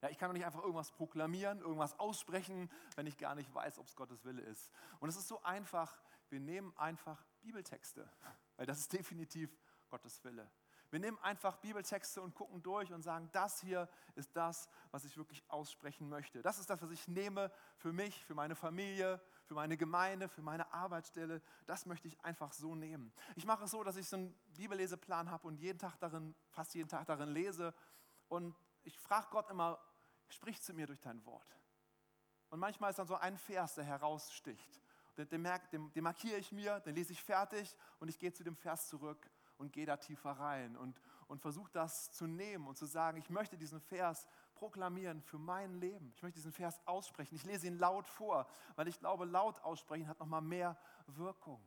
Ja, 0.00 0.08
ich 0.10 0.18
kann 0.18 0.28
doch 0.28 0.34
nicht 0.34 0.44
einfach 0.44 0.62
irgendwas 0.62 0.92
proklamieren, 0.92 1.60
irgendwas 1.60 1.98
aussprechen, 1.98 2.70
wenn 2.94 3.06
ich 3.06 3.18
gar 3.18 3.34
nicht 3.34 3.52
weiß, 3.52 3.78
ob 3.78 3.86
es 3.86 3.96
Gottes 3.96 4.24
Wille 4.24 4.42
ist. 4.42 4.70
Und 5.00 5.08
es 5.08 5.16
ist 5.16 5.26
so 5.26 5.42
einfach, 5.42 6.00
wir 6.28 6.38
nehmen 6.38 6.76
einfach 6.76 7.24
Bibeltexte, 7.40 8.08
weil 8.56 8.66
das 8.66 8.78
ist 8.78 8.92
definitiv 8.92 9.50
Gottes 9.88 10.22
Wille. 10.22 10.48
Wir 10.90 11.00
nehmen 11.00 11.18
einfach 11.18 11.56
Bibeltexte 11.58 12.22
und 12.22 12.34
gucken 12.34 12.62
durch 12.62 12.92
und 12.92 13.02
sagen, 13.02 13.28
das 13.32 13.60
hier 13.60 13.88
ist 14.14 14.34
das, 14.34 14.68
was 14.90 15.04
ich 15.04 15.16
wirklich 15.18 15.42
aussprechen 15.48 16.08
möchte. 16.08 16.40
Das 16.40 16.58
ist 16.58 16.70
das, 16.70 16.80
was 16.80 16.90
ich 16.90 17.06
nehme 17.08 17.52
für 17.76 17.92
mich, 17.92 18.24
für 18.24 18.34
meine 18.34 18.54
Familie, 18.54 19.20
für 19.44 19.54
meine 19.54 19.76
Gemeinde, 19.76 20.28
für 20.28 20.40
meine 20.40 20.72
Arbeitsstelle. 20.72 21.42
Das 21.66 21.84
möchte 21.84 22.08
ich 22.08 22.18
einfach 22.24 22.52
so 22.52 22.74
nehmen. 22.74 23.12
Ich 23.36 23.44
mache 23.44 23.64
es 23.64 23.70
so, 23.70 23.84
dass 23.84 23.96
ich 23.96 24.08
so 24.08 24.16
einen 24.16 24.34
Bibelleseplan 24.54 25.30
habe 25.30 25.46
und 25.46 25.56
jeden 25.56 25.78
Tag 25.78 25.98
darin, 25.98 26.34
fast 26.48 26.74
jeden 26.74 26.88
Tag 26.88 27.06
darin 27.06 27.28
lese. 27.28 27.74
Und 28.28 28.54
ich 28.84 28.98
frage 28.98 29.26
Gott 29.30 29.50
immer, 29.50 29.78
sprich 30.28 30.62
zu 30.62 30.72
mir 30.72 30.86
durch 30.86 31.00
dein 31.00 31.22
Wort. 31.26 31.54
Und 32.48 32.60
manchmal 32.60 32.90
ist 32.90 32.98
dann 32.98 33.06
so 33.06 33.16
ein 33.16 33.36
Vers, 33.36 33.74
der 33.74 33.84
heraussticht. 33.84 34.80
Den, 35.18 35.28
den, 35.28 35.92
den, 35.92 36.04
markiere 36.04 36.38
ich 36.38 36.52
mir, 36.52 36.80
den 36.80 36.94
lese 36.94 37.12
ich 37.12 37.22
fertig 37.22 37.76
und 37.98 38.08
ich 38.08 38.18
gehe 38.18 38.32
zu 38.32 38.44
dem 38.44 38.56
Vers 38.56 38.88
zurück 38.88 39.28
und 39.58 39.72
gehe 39.72 39.86
da 39.86 39.96
tiefer 39.96 40.30
rein 40.30 40.76
und, 40.76 41.00
und 41.26 41.40
versuche 41.40 41.70
das 41.72 42.10
zu 42.12 42.26
nehmen 42.26 42.66
und 42.66 42.76
zu 42.76 42.86
sagen, 42.86 43.18
ich 43.18 43.28
möchte 43.28 43.58
diesen 43.58 43.80
Vers 43.80 44.26
proklamieren 44.54 45.20
für 45.20 45.38
mein 45.38 45.74
Leben. 45.74 46.12
Ich 46.14 46.22
möchte 46.22 46.38
diesen 46.38 46.52
Vers 46.52 46.80
aussprechen. 46.86 47.34
Ich 47.34 47.44
lese 47.44 47.66
ihn 47.66 47.78
laut 47.78 48.06
vor, 48.06 48.46
weil 48.76 48.88
ich 48.88 48.98
glaube, 48.98 49.24
laut 49.24 49.60
aussprechen 49.62 50.08
hat 50.08 50.18
nochmal 50.18 50.42
mehr 50.42 50.78
Wirkung. 51.06 51.62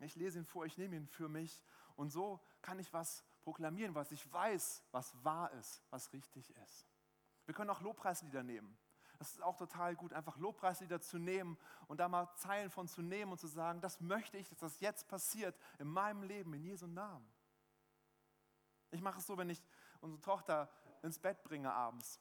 Ich 0.00 0.16
lese 0.16 0.38
ihn 0.38 0.44
vor, 0.44 0.66
ich 0.66 0.76
nehme 0.76 0.96
ihn 0.96 1.06
für 1.06 1.28
mich 1.28 1.62
und 1.96 2.10
so 2.10 2.40
kann 2.62 2.78
ich 2.78 2.92
was 2.92 3.24
proklamieren, 3.42 3.94
was 3.94 4.10
ich 4.12 4.32
weiß, 4.32 4.82
was 4.90 5.24
wahr 5.24 5.50
ist, 5.52 5.82
was 5.90 6.12
richtig 6.12 6.54
ist. 6.56 6.88
Wir 7.46 7.54
können 7.54 7.70
auch 7.70 7.80
Lobpreislieder 7.80 8.42
nehmen. 8.42 8.76
Das 9.24 9.36
ist 9.36 9.42
auch 9.42 9.56
total 9.56 9.96
gut, 9.96 10.12
einfach 10.12 10.36
Lobpreislieder 10.36 11.00
zu 11.00 11.16
nehmen 11.16 11.56
und 11.86 11.98
da 11.98 12.10
mal 12.10 12.28
Zeilen 12.34 12.68
von 12.68 12.86
zu 12.86 13.00
nehmen 13.00 13.32
und 13.32 13.38
zu 13.38 13.46
sagen, 13.46 13.80
das 13.80 13.98
möchte 13.98 14.36
ich, 14.36 14.50
dass 14.50 14.58
das 14.58 14.80
jetzt 14.80 15.08
passiert 15.08 15.58
in 15.78 15.88
meinem 15.88 16.24
Leben, 16.24 16.52
in 16.52 16.62
Jesu 16.62 16.86
Namen. 16.86 17.26
Ich 18.90 19.00
mache 19.00 19.20
es 19.20 19.26
so, 19.26 19.38
wenn 19.38 19.48
ich 19.48 19.64
unsere 20.02 20.20
Tochter 20.20 20.70
ins 21.00 21.18
Bett 21.18 21.42
bringe 21.42 21.72
abends. 21.72 22.20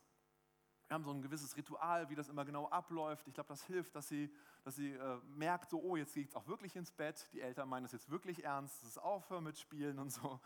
Wir 0.88 0.94
haben 0.94 1.04
so 1.04 1.12
ein 1.12 1.22
gewisses 1.22 1.58
Ritual, 1.58 2.08
wie 2.10 2.16
das 2.16 2.30
immer 2.30 2.46
genau 2.46 2.70
abläuft. 2.70 3.28
Ich 3.28 3.34
glaube, 3.34 3.50
das 3.50 3.66
hilft, 3.66 3.94
dass 3.98 4.08
sie, 4.08 4.34
dass 4.64 4.78
sie 4.78 4.94
äh, 4.94 5.20
merkt, 5.26 5.72
so, 5.72 5.82
oh, 5.82 5.98
jetzt 5.98 6.14
geht 6.14 6.30
es 6.30 6.36
auch 6.36 6.48
wirklich 6.48 6.74
ins 6.78 6.94
Bett. 6.94 7.28
Die 7.34 7.42
Eltern 7.42 7.68
meinen 7.68 7.84
das 7.84 7.92
jetzt 7.92 8.10
wirklich 8.10 8.46
ernst, 8.46 8.82
das 8.82 8.92
ist 8.92 8.98
aufhören 8.98 9.44
mit 9.44 9.58
Spielen 9.58 10.00
und 10.00 10.10
so. 10.10 10.40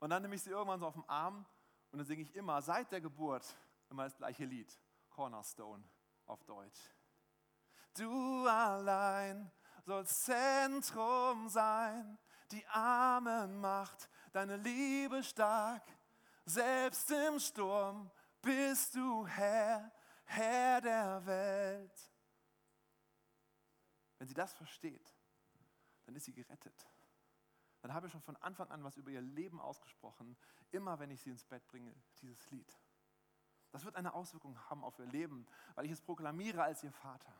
Und 0.00 0.10
dann 0.10 0.22
nehme 0.22 0.34
ich 0.34 0.42
sie 0.42 0.50
irgendwann 0.50 0.80
so 0.80 0.88
auf 0.88 0.94
den 0.94 1.08
Arm 1.08 1.46
und 1.92 1.98
dann 1.98 2.06
singe 2.06 2.22
ich 2.22 2.34
immer 2.34 2.60
seit 2.62 2.90
der 2.90 3.00
Geburt 3.00 3.46
immer 3.90 4.02
das 4.02 4.16
gleiche 4.16 4.44
Lied. 4.44 4.76
Cornerstone 5.14 5.88
auf 6.26 6.44
Deutsch. 6.44 6.80
Du 7.94 8.46
allein 8.46 9.50
sollst 9.86 10.24
Zentrum 10.24 11.48
sein, 11.48 12.18
die 12.50 12.66
Armen 12.66 13.60
macht 13.60 14.10
deine 14.32 14.56
Liebe 14.56 15.22
stark. 15.22 15.82
Selbst 16.44 17.10
im 17.10 17.38
Sturm 17.38 18.10
bist 18.42 18.94
du 18.96 19.26
Herr, 19.26 19.90
Herr 20.24 20.80
der 20.80 21.24
Welt. 21.24 22.12
Wenn 24.18 24.28
sie 24.28 24.34
das 24.34 24.52
versteht, 24.52 25.14
dann 26.04 26.16
ist 26.16 26.24
sie 26.24 26.32
gerettet. 26.32 26.90
Dann 27.80 27.94
habe 27.94 28.06
ich 28.06 28.12
schon 28.12 28.22
von 28.22 28.36
Anfang 28.38 28.70
an 28.70 28.82
was 28.82 28.96
über 28.96 29.10
ihr 29.10 29.20
Leben 29.20 29.60
ausgesprochen, 29.60 30.36
immer 30.70 30.98
wenn 30.98 31.10
ich 31.10 31.20
sie 31.20 31.30
ins 31.30 31.44
Bett 31.44 31.66
bringe, 31.68 31.94
dieses 32.20 32.50
Lied. 32.50 32.78
Das 33.74 33.84
wird 33.84 33.96
eine 33.96 34.14
Auswirkung 34.14 34.56
haben 34.70 34.84
auf 34.84 35.00
ihr 35.00 35.06
Leben, 35.06 35.48
weil 35.74 35.84
ich 35.84 35.90
es 35.90 36.00
proklamiere 36.00 36.62
als 36.62 36.84
ihr 36.84 36.92
Vater. 36.92 37.34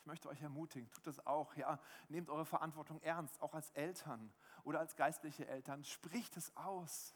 Ich 0.00 0.06
möchte 0.06 0.28
euch 0.28 0.42
ermutigen, 0.42 0.90
tut 0.90 1.06
das 1.06 1.24
auch. 1.24 1.54
Ja, 1.54 1.78
nehmt 2.08 2.30
eure 2.30 2.44
Verantwortung 2.44 3.00
ernst, 3.00 3.40
auch 3.40 3.54
als 3.54 3.70
Eltern 3.70 4.34
oder 4.64 4.80
als 4.80 4.96
geistliche 4.96 5.46
Eltern. 5.46 5.84
Spricht 5.84 6.36
es 6.36 6.56
aus. 6.56 7.14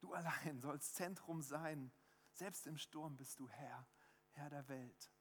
Du 0.00 0.14
allein 0.14 0.58
sollst 0.58 0.94
Zentrum 0.94 1.42
sein. 1.42 1.92
Selbst 2.32 2.66
im 2.66 2.78
Sturm 2.78 3.14
bist 3.18 3.40
du 3.40 3.46
Herr, 3.50 3.86
Herr 4.30 4.48
der 4.48 4.66
Welt. 4.68 5.12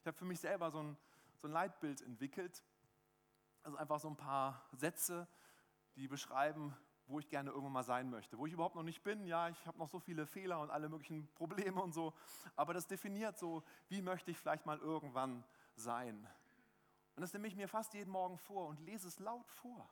Ich 0.00 0.08
habe 0.08 0.18
für 0.18 0.24
mich 0.24 0.40
selber 0.40 0.72
so 0.72 0.82
ein, 0.82 0.98
so 1.36 1.46
ein 1.46 1.52
Leitbild 1.52 2.02
entwickelt. 2.02 2.64
Also 3.62 3.76
einfach 3.76 4.00
so 4.00 4.08
ein 4.08 4.16
paar 4.16 4.66
Sätze, 4.72 5.28
die 5.94 6.08
beschreiben, 6.08 6.76
wo 7.06 7.18
ich 7.18 7.28
gerne 7.28 7.50
irgendwann 7.50 7.72
mal 7.72 7.84
sein 7.84 8.10
möchte, 8.10 8.38
wo 8.38 8.46
ich 8.46 8.52
überhaupt 8.52 8.74
noch 8.74 8.82
nicht 8.82 9.02
bin. 9.02 9.24
Ja, 9.26 9.48
ich 9.48 9.66
habe 9.66 9.78
noch 9.78 9.88
so 9.88 10.00
viele 10.00 10.26
Fehler 10.26 10.60
und 10.60 10.70
alle 10.70 10.88
möglichen 10.88 11.26
Probleme 11.34 11.82
und 11.82 11.92
so, 11.92 12.14
aber 12.56 12.74
das 12.74 12.86
definiert 12.86 13.38
so, 13.38 13.62
wie 13.88 14.02
möchte 14.02 14.30
ich 14.30 14.38
vielleicht 14.38 14.66
mal 14.66 14.78
irgendwann 14.78 15.44
sein. 15.76 16.26
Und 17.16 17.20
das 17.20 17.32
nehme 17.32 17.46
ich 17.46 17.56
mir 17.56 17.68
fast 17.68 17.94
jeden 17.94 18.10
Morgen 18.10 18.38
vor 18.38 18.68
und 18.68 18.80
lese 18.80 19.08
es 19.08 19.18
laut 19.18 19.48
vor. 19.50 19.88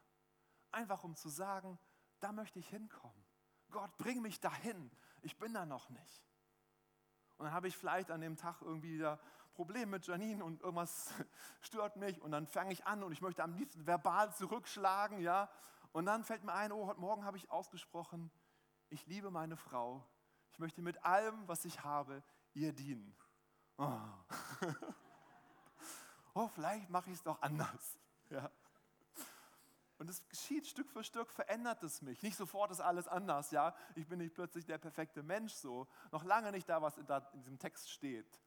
Einfach 0.72 1.05
um 1.05 1.14
zu 1.14 1.29
sagen, 1.29 1.79
da 2.20 2.33
möchte 2.33 2.59
ich 2.59 2.68
hinkommen. 2.68 3.25
Gott, 3.70 3.96
bring 3.96 4.22
mich 4.22 4.40
dahin. 4.40 4.90
Ich 5.22 5.38
bin 5.38 5.55
da 5.55 5.64
noch 5.64 5.88
nicht. 5.90 6.27
Und 7.37 7.46
dann 7.46 7.55
habe 7.55 7.68
ich 7.68 7.77
vielleicht 7.77 8.11
an 8.11 8.20
dem 8.20 8.37
Tag 8.37 8.62
irgendwie 8.62 8.94
wieder 8.94 9.20
Problem 9.55 9.90
mit 9.90 10.07
Janine 10.07 10.44
und 10.44 10.61
irgendwas 10.62 11.12
stört 11.61 11.96
mich 11.96 12.20
und 12.22 12.31
dann 12.31 12.46
fange 12.46 12.72
ich 12.72 12.87
an 12.87 13.03
und 13.03 13.12
ich 13.12 13.20
möchte 13.20 13.42
am 13.42 13.55
liebsten 13.55 13.87
verbal 13.87 14.35
zurückschlagen, 14.35 15.20
ja. 15.20 15.51
Und 15.92 16.07
dann 16.07 16.24
fällt 16.24 16.42
mir 16.42 16.55
ein, 16.55 16.72
oh, 16.72 16.87
heute 16.87 17.00
Morgen 17.00 17.24
habe 17.24 17.37
ich 17.37 17.50
ausgesprochen, 17.50 18.31
ich 18.88 19.07
liebe 19.07 19.31
meine 19.31 19.57
Frau. 19.57 20.07
Ich 20.52 20.59
möchte 20.59 20.83
mit 20.83 21.05
allem, 21.05 21.46
was 21.46 21.64
ich 21.64 21.83
habe, 21.85 22.22
ihr 22.55 22.72
dienen. 22.72 23.16
Oh, 23.78 23.98
oh 26.35 26.48
vielleicht 26.48 26.90
mache 26.90 27.11
ich 27.11 27.16
es 27.16 27.22
doch 27.22 27.40
anders. 27.40 27.98
Ja. 28.31 28.50
Und 29.98 30.09
es 30.11 30.26
geschieht 30.28 30.66
Stück 30.66 30.90
für 30.90 31.05
Stück, 31.05 31.31
verändert 31.31 31.83
es 31.83 32.02
mich. 32.02 32.22
Nicht 32.22 32.37
sofort 32.37 32.70
ist 32.70 32.81
alles 32.81 33.07
anders, 33.07 33.50
ja. 33.50 33.74
Ich 33.94 34.09
bin 34.09 34.18
nicht 34.18 34.35
plötzlich 34.35 34.64
der 34.64 34.78
perfekte 34.78 35.22
Mensch 35.22 35.52
so. 35.52 35.87
Noch 36.11 36.24
lange 36.24 36.50
nicht 36.50 36.68
da, 36.68 36.83
was 36.83 36.98
in, 36.98 37.07
da 37.07 37.18
in 37.35 37.40
diesem 37.40 37.59
Text 37.59 37.90
steht. 37.90 38.42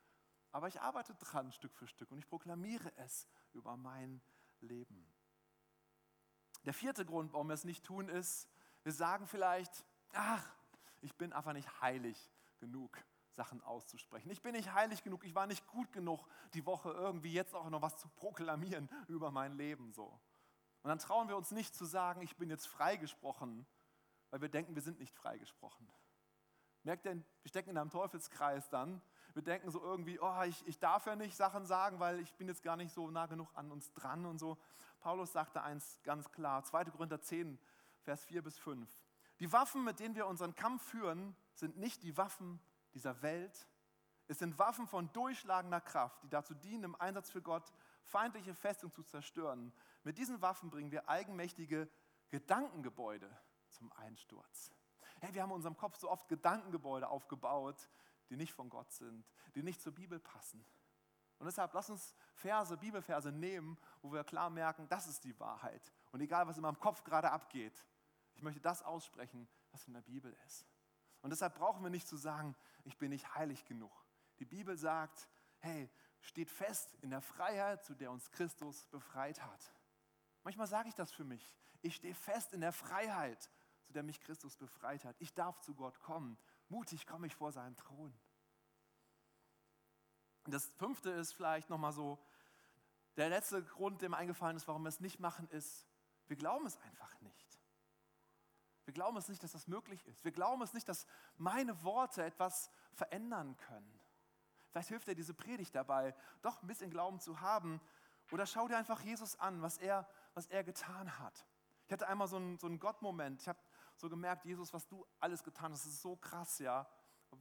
Aber 0.51 0.67
ich 0.67 0.81
arbeite 0.81 1.15
dran 1.15 1.51
Stück 1.51 1.75
für 1.75 1.87
Stück 1.87 2.11
und 2.11 2.17
ich 2.17 2.27
proklamiere 2.27 2.91
es 2.97 3.27
über 3.53 3.77
mein 3.77 4.21
leben. 4.59 5.14
Der 6.65 6.73
vierte 6.73 7.05
Grund, 7.05 7.33
warum 7.33 7.47
wir 7.47 7.53
es 7.53 7.63
nicht 7.63 7.85
tun, 7.85 8.09
ist, 8.09 8.49
wir 8.83 8.91
sagen 8.91 9.27
vielleicht, 9.27 9.85
ach, 10.13 10.45
ich 11.01 11.15
bin 11.15 11.33
einfach 11.33 11.53
nicht 11.53 11.81
heilig 11.81 12.31
genug, 12.59 12.97
Sachen 13.35 13.61
auszusprechen. 13.61 14.29
Ich 14.31 14.41
bin 14.41 14.53
nicht 14.53 14.73
heilig 14.73 15.03
genug, 15.03 15.23
ich 15.25 15.35
war 15.35 15.45
nicht 15.45 15.67
gut 15.67 15.91
genug, 15.91 16.25
die 16.53 16.65
Woche 16.65 16.91
irgendwie 16.91 17.33
jetzt 17.33 17.53
auch 17.53 17.69
noch 17.69 17.81
was 17.81 17.97
zu 17.97 18.07
proklamieren 18.09 18.89
über 19.07 19.31
mein 19.31 19.57
Leben 19.57 19.91
so. 19.91 20.19
Und 20.81 20.89
dann 20.89 20.99
trauen 20.99 21.27
wir 21.27 21.37
uns 21.37 21.51
nicht 21.51 21.75
zu 21.75 21.85
sagen, 21.85 22.21
ich 22.21 22.37
bin 22.37 22.49
jetzt 22.49 22.67
freigesprochen, 22.67 23.65
weil 24.29 24.41
wir 24.41 24.49
denken, 24.49 24.75
wir 24.75 24.81
sind 24.81 24.99
nicht 24.99 25.13
freigesprochen. 25.13 25.87
Merkt 26.83 27.05
ihr, 27.05 27.15
wir 27.15 27.49
stecken 27.49 27.71
in 27.71 27.77
einem 27.77 27.89
Teufelskreis 27.89 28.69
dann. 28.69 29.01
Wir 29.35 29.41
denken 29.41 29.69
so 29.69 29.81
irgendwie, 29.83 30.17
oh, 30.17 30.41
ich, 30.43 30.65
ich 30.65 30.79
darf 30.79 31.05
ja 31.07 31.17
nicht 31.17 31.35
Sachen 31.35 31.65
sagen, 31.65 31.99
weil 31.99 32.21
ich 32.21 32.33
bin 32.35 32.47
jetzt 32.47 32.63
gar 32.63 32.77
nicht 32.77 32.93
so 32.93 33.11
nah 33.11 33.25
genug 33.25 33.49
an 33.53 33.69
uns 33.69 33.91
dran 33.91 34.25
und 34.25 34.39
so. 34.39 34.57
Paulus 35.01 35.33
sagte 35.33 35.61
eins 35.61 35.99
ganz 36.03 36.31
klar, 36.31 36.63
2. 36.63 36.85
Korinther 36.85 37.19
10, 37.19 37.59
Vers 37.99 38.23
4 38.23 38.41
bis 38.41 38.57
5. 38.57 38.89
Die 39.41 39.51
Waffen, 39.51 39.83
mit 39.83 39.99
denen 39.99 40.15
wir 40.15 40.27
unseren 40.27 40.55
Kampf 40.55 40.83
führen, 40.83 41.35
sind 41.53 41.75
nicht 41.77 42.01
die 42.03 42.15
Waffen 42.15 42.61
dieser 42.93 43.21
Welt. 43.21 43.67
Es 44.29 44.39
sind 44.39 44.57
Waffen 44.57 44.87
von 44.87 45.11
durchschlagender 45.11 45.81
Kraft, 45.81 46.23
die 46.23 46.29
dazu 46.29 46.53
dienen, 46.53 46.85
im 46.85 46.95
Einsatz 46.95 47.29
für 47.29 47.41
Gott 47.41 47.73
feindliche 48.05 48.55
Festungen 48.55 48.93
zu 48.93 49.03
zerstören. 49.03 49.73
Mit 50.05 50.17
diesen 50.17 50.41
Waffen 50.41 50.69
bringen 50.69 50.91
wir 50.91 51.09
eigenmächtige 51.09 51.89
Gedankengebäude 52.29 53.29
zum 53.69 53.91
Einsturz. 53.91 54.71
Hey, 55.19 55.33
wir 55.33 55.41
haben 55.41 55.49
in 55.49 55.57
unserem 55.57 55.75
Kopf 55.75 55.97
so 55.97 56.09
oft 56.09 56.29
Gedankengebäude 56.29 57.09
aufgebaut, 57.09 57.89
die 58.29 58.37
nicht 58.37 58.53
von 58.53 58.69
Gott 58.69 58.91
sind, 58.91 59.25
die 59.53 59.63
nicht 59.63 59.81
zur 59.81 59.93
Bibel 59.93 60.19
passen. 60.19 60.65
Und 61.37 61.45
deshalb 61.45 61.73
lass 61.73 61.89
uns 61.89 62.15
Verse, 62.33 62.75
Bibelverse 62.77 63.31
nehmen, 63.31 63.77
wo 64.01 64.11
wir 64.11 64.23
klar 64.23 64.49
merken, 64.49 64.87
das 64.87 65.07
ist 65.07 65.23
die 65.23 65.37
Wahrheit. 65.39 65.93
Und 66.11 66.21
egal, 66.21 66.47
was 66.47 66.57
in 66.57 66.63
meinem 66.63 66.79
Kopf 66.79 67.03
gerade 67.03 67.31
abgeht, 67.31 67.85
ich 68.35 68.41
möchte 68.41 68.61
das 68.61 68.83
aussprechen, 68.83 69.47
was 69.71 69.85
in 69.87 69.93
der 69.93 70.01
Bibel 70.01 70.35
ist. 70.45 70.65
Und 71.21 71.31
deshalb 71.31 71.55
brauchen 71.55 71.83
wir 71.83 71.89
nicht 71.89 72.07
zu 72.07 72.17
sagen, 72.17 72.55
ich 72.83 72.97
bin 72.97 73.09
nicht 73.09 73.35
heilig 73.35 73.65
genug. 73.65 73.91
Die 74.39 74.45
Bibel 74.45 74.77
sagt, 74.77 75.27
hey, 75.59 75.89
steht 76.21 76.49
fest 76.49 76.95
in 77.01 77.09
der 77.09 77.21
Freiheit, 77.21 77.83
zu 77.83 77.95
der 77.95 78.11
uns 78.11 78.29
Christus 78.31 78.85
befreit 78.87 79.41
hat. 79.41 79.73
Manchmal 80.43 80.67
sage 80.67 80.89
ich 80.89 80.95
das 80.95 81.11
für 81.11 81.23
mich. 81.23 81.55
Ich 81.81 81.95
stehe 81.95 82.13
fest 82.13 82.53
in 82.53 82.61
der 82.61 82.71
Freiheit, 82.71 83.49
zu 83.83 83.93
der 83.93 84.03
mich 84.03 84.19
Christus 84.21 84.57
befreit 84.57 85.05
hat. 85.05 85.15
Ich 85.19 85.33
darf 85.33 85.59
zu 85.61 85.75
Gott 85.75 85.99
kommen. 85.99 86.37
Mutig 86.69 87.05
komme 87.05 87.27
ich 87.27 87.35
vor 87.35 87.51
seinen 87.51 87.75
Thron. 87.75 88.13
Das 90.45 90.65
fünfte 90.73 91.09
ist 91.11 91.33
vielleicht 91.33 91.69
nochmal 91.69 91.93
so, 91.93 92.19
der 93.17 93.29
letzte 93.29 93.63
Grund, 93.63 94.01
der 94.01 94.09
mir 94.09 94.17
eingefallen 94.17 94.57
ist, 94.57 94.67
warum 94.67 94.83
wir 94.83 94.89
es 94.89 94.99
nicht 94.99 95.19
machen, 95.19 95.47
ist, 95.49 95.87
wir 96.27 96.35
glauben 96.35 96.65
es 96.65 96.77
einfach 96.81 97.19
nicht. 97.21 97.59
Wir 98.85 98.93
glauben 98.93 99.17
es 99.17 99.27
nicht, 99.27 99.41
dass 99.41 99.53
das 99.53 99.67
möglich 99.67 100.05
ist. 100.05 100.23
Wir 100.23 100.31
glauben 100.31 100.61
es 100.61 100.73
nicht, 100.73 100.87
dass 100.87 101.07
meine 101.37 101.83
Worte 101.83 102.23
etwas 102.23 102.69
verändern 102.93 103.57
können. 103.57 103.99
Vielleicht 104.69 104.89
hilft 104.89 105.07
dir 105.07 105.15
diese 105.15 105.33
Predigt 105.33 105.73
dabei, 105.73 106.13
doch 106.41 106.61
ein 106.61 106.67
bisschen 106.67 106.91
Glauben 106.91 107.19
zu 107.19 107.41
haben. 107.41 107.81
Oder 108.31 108.45
schau 108.45 108.67
dir 108.67 108.77
einfach 108.77 109.01
Jesus 109.01 109.39
an, 109.39 109.61
was 109.61 109.77
er, 109.77 110.07
was 110.33 110.47
er 110.47 110.63
getan 110.63 111.17
hat. 111.17 111.45
Ich 111.87 111.93
hatte 111.93 112.07
einmal 112.07 112.27
so 112.27 112.35
einen, 112.35 112.59
so 112.59 112.67
einen 112.67 112.79
Gott-Moment. 112.79 113.41
Ich 113.41 113.47
habe 113.47 113.59
so 113.95 114.09
gemerkt, 114.09 114.45
Jesus, 114.45 114.73
was 114.73 114.87
du 114.87 115.05
alles 115.19 115.43
getan 115.43 115.71
hast, 115.71 115.85
das 115.85 115.93
ist 115.93 116.01
so 116.01 116.15
krass, 116.15 116.59
ja. 116.59 116.87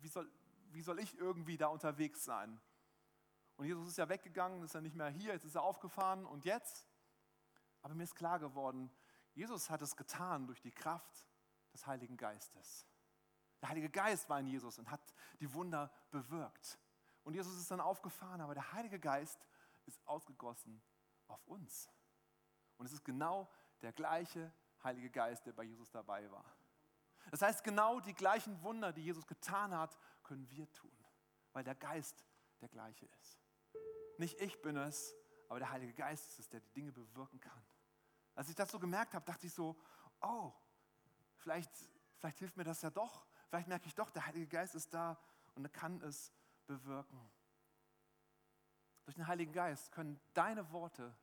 Wie 0.00 0.08
soll, 0.08 0.30
wie 0.70 0.82
soll 0.82 0.98
ich 0.98 1.16
irgendwie 1.18 1.56
da 1.56 1.68
unterwegs 1.68 2.24
sein? 2.24 2.60
Und 3.56 3.66
Jesus 3.66 3.88
ist 3.88 3.98
ja 3.98 4.08
weggegangen, 4.08 4.62
ist 4.62 4.74
ja 4.74 4.80
nicht 4.80 4.96
mehr 4.96 5.08
hier, 5.08 5.32
jetzt 5.32 5.44
ist 5.44 5.54
er 5.54 5.62
aufgefahren 5.62 6.26
und 6.26 6.44
jetzt? 6.44 6.88
Aber 7.82 7.94
mir 7.94 8.04
ist 8.04 8.14
klar 8.14 8.38
geworden, 8.38 8.90
Jesus 9.34 9.70
hat 9.70 9.82
es 9.82 9.96
getan 9.96 10.46
durch 10.46 10.60
die 10.60 10.72
Kraft 10.72 11.28
des 11.72 11.86
Heiligen 11.86 12.16
Geistes. 12.16 12.86
Der 13.60 13.68
Heilige 13.68 13.90
Geist 13.90 14.28
war 14.28 14.40
in 14.40 14.46
Jesus 14.46 14.78
und 14.78 14.90
hat 14.90 15.14
die 15.40 15.52
Wunder 15.54 15.92
bewirkt. 16.10 16.78
Und 17.24 17.34
Jesus 17.34 17.58
ist 17.58 17.70
dann 17.70 17.80
aufgefahren, 17.80 18.40
aber 18.40 18.54
der 18.54 18.72
Heilige 18.72 19.00
Geist 19.00 19.48
ist 19.86 20.06
ausgegossen 20.06 20.82
auf 21.28 21.44
uns. 21.46 21.88
Und 22.76 22.86
es 22.86 22.92
ist 22.92 23.04
genau 23.04 23.50
der 23.82 23.92
gleiche 23.92 24.52
Heilige 24.84 25.10
Geist, 25.10 25.46
der 25.46 25.52
bei 25.52 25.64
Jesus 25.64 25.90
dabei 25.90 26.30
war. 26.30 26.44
Das 27.30 27.42
heißt, 27.42 27.64
genau 27.64 28.00
die 28.00 28.14
gleichen 28.14 28.62
Wunder, 28.62 28.92
die 28.92 29.02
Jesus 29.02 29.26
getan 29.26 29.76
hat, 29.76 29.98
können 30.22 30.48
wir 30.50 30.70
tun, 30.72 30.96
weil 31.52 31.64
der 31.64 31.74
Geist 31.74 32.24
der 32.60 32.68
gleiche 32.68 33.06
ist. 33.20 33.40
Nicht 34.18 34.40
ich 34.40 34.60
bin 34.62 34.76
es, 34.76 35.14
aber 35.48 35.58
der 35.58 35.70
Heilige 35.70 35.94
Geist 35.94 36.28
ist 36.30 36.38
es, 36.38 36.48
der 36.48 36.60
die 36.60 36.72
Dinge 36.72 36.92
bewirken 36.92 37.40
kann. 37.40 37.64
Als 38.34 38.48
ich 38.48 38.54
das 38.54 38.70
so 38.70 38.78
gemerkt 38.78 39.14
habe, 39.14 39.24
dachte 39.24 39.46
ich 39.46 39.54
so, 39.54 39.76
oh, 40.20 40.52
vielleicht, 41.36 41.70
vielleicht 42.18 42.38
hilft 42.38 42.56
mir 42.56 42.64
das 42.64 42.82
ja 42.82 42.90
doch. 42.90 43.26
Vielleicht 43.48 43.68
merke 43.68 43.86
ich 43.86 43.94
doch, 43.94 44.10
der 44.10 44.26
Heilige 44.26 44.46
Geist 44.46 44.74
ist 44.74 44.92
da 44.92 45.18
und 45.54 45.64
er 45.64 45.70
kann 45.70 46.00
es 46.02 46.32
bewirken. 46.66 47.30
Durch 49.04 49.14
den 49.14 49.26
Heiligen 49.26 49.52
Geist 49.52 49.92
können 49.92 50.20
deine 50.32 50.70
Worte 50.72 51.14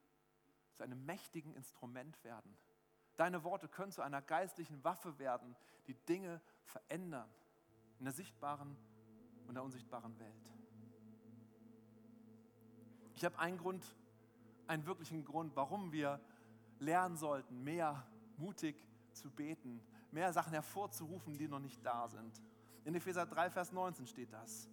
zu 0.73 0.83
einem 0.83 1.05
mächtigen 1.05 1.53
Instrument 1.55 2.23
werden. 2.23 2.57
Deine 3.21 3.43
Worte 3.43 3.67
können 3.67 3.91
zu 3.91 4.01
einer 4.01 4.19
geistlichen 4.19 4.83
Waffe 4.83 5.19
werden, 5.19 5.55
die 5.85 5.93
Dinge 5.93 6.41
verändern 6.63 7.29
in 7.99 8.05
der 8.05 8.15
sichtbaren 8.15 8.75
und 9.47 9.53
der 9.53 9.61
unsichtbaren 9.61 10.17
Welt. 10.17 10.51
Ich 13.13 13.23
habe 13.23 13.37
einen 13.37 13.59
Grund, 13.59 13.85
einen 14.65 14.87
wirklichen 14.87 15.23
Grund, 15.23 15.55
warum 15.55 15.91
wir 15.91 16.19
lernen 16.79 17.15
sollten, 17.15 17.63
mehr 17.63 18.07
mutig 18.37 18.75
zu 19.13 19.29
beten, 19.29 19.83
mehr 20.09 20.33
Sachen 20.33 20.53
hervorzurufen, 20.53 21.37
die 21.37 21.47
noch 21.47 21.59
nicht 21.59 21.85
da 21.85 22.07
sind. 22.07 22.41
In 22.85 22.95
Epheser 22.95 23.27
3, 23.27 23.51
Vers 23.51 23.71
19 23.71 24.07
steht 24.07 24.33
das. 24.33 24.67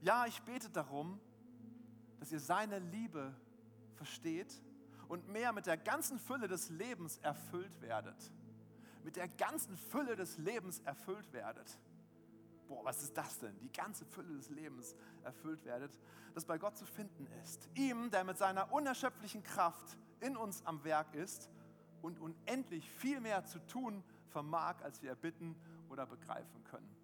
Ja, 0.00 0.24
ich 0.24 0.40
bete 0.40 0.70
darum, 0.70 1.20
dass 2.20 2.32
ihr 2.32 2.40
seine 2.40 2.78
Liebe 2.78 3.36
versteht 3.96 4.62
und 5.12 5.28
mehr 5.28 5.52
mit 5.52 5.66
der 5.66 5.76
ganzen 5.76 6.18
Fülle 6.18 6.48
des 6.48 6.70
Lebens 6.70 7.18
erfüllt 7.18 7.82
werdet. 7.82 8.32
Mit 9.04 9.16
der 9.16 9.28
ganzen 9.28 9.76
Fülle 9.76 10.16
des 10.16 10.38
Lebens 10.38 10.80
erfüllt 10.86 11.30
werdet. 11.34 11.78
Boah, 12.66 12.82
was 12.82 13.02
ist 13.02 13.14
das 13.18 13.38
denn? 13.38 13.58
Die 13.58 13.70
ganze 13.70 14.06
Fülle 14.06 14.34
des 14.34 14.48
Lebens 14.48 14.96
erfüllt 15.22 15.66
werdet, 15.66 16.00
das 16.32 16.46
bei 16.46 16.56
Gott 16.56 16.78
zu 16.78 16.86
finden 16.86 17.26
ist. 17.42 17.68
Ihm, 17.74 18.10
der 18.10 18.24
mit 18.24 18.38
seiner 18.38 18.72
unerschöpflichen 18.72 19.42
Kraft 19.42 19.98
in 20.20 20.34
uns 20.34 20.64
am 20.64 20.82
Werk 20.82 21.14
ist 21.14 21.50
und 22.00 22.18
unendlich 22.18 22.88
viel 22.88 23.20
mehr 23.20 23.44
zu 23.44 23.58
tun 23.66 24.02
vermag, 24.30 24.80
als 24.80 25.02
wir 25.02 25.10
erbitten 25.10 25.56
oder 25.90 26.06
begreifen 26.06 26.64
können. 26.64 26.96